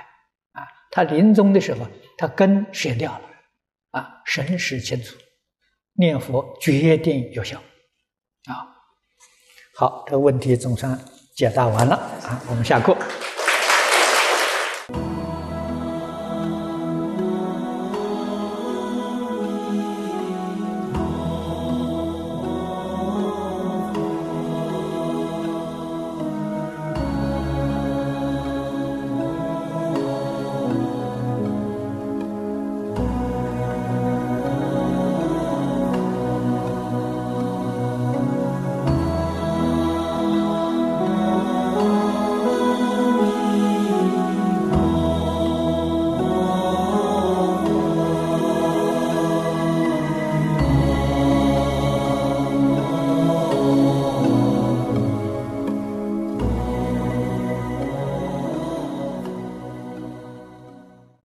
[0.52, 3.22] 啊，他临终的时候，他根舍掉了，
[4.00, 5.18] 啊，神识清楚，
[5.94, 7.58] 念佛决定有效，
[8.46, 8.68] 啊，
[9.76, 11.00] 好，这个问题总算
[11.36, 12.98] 解答完了，啊，我们下课。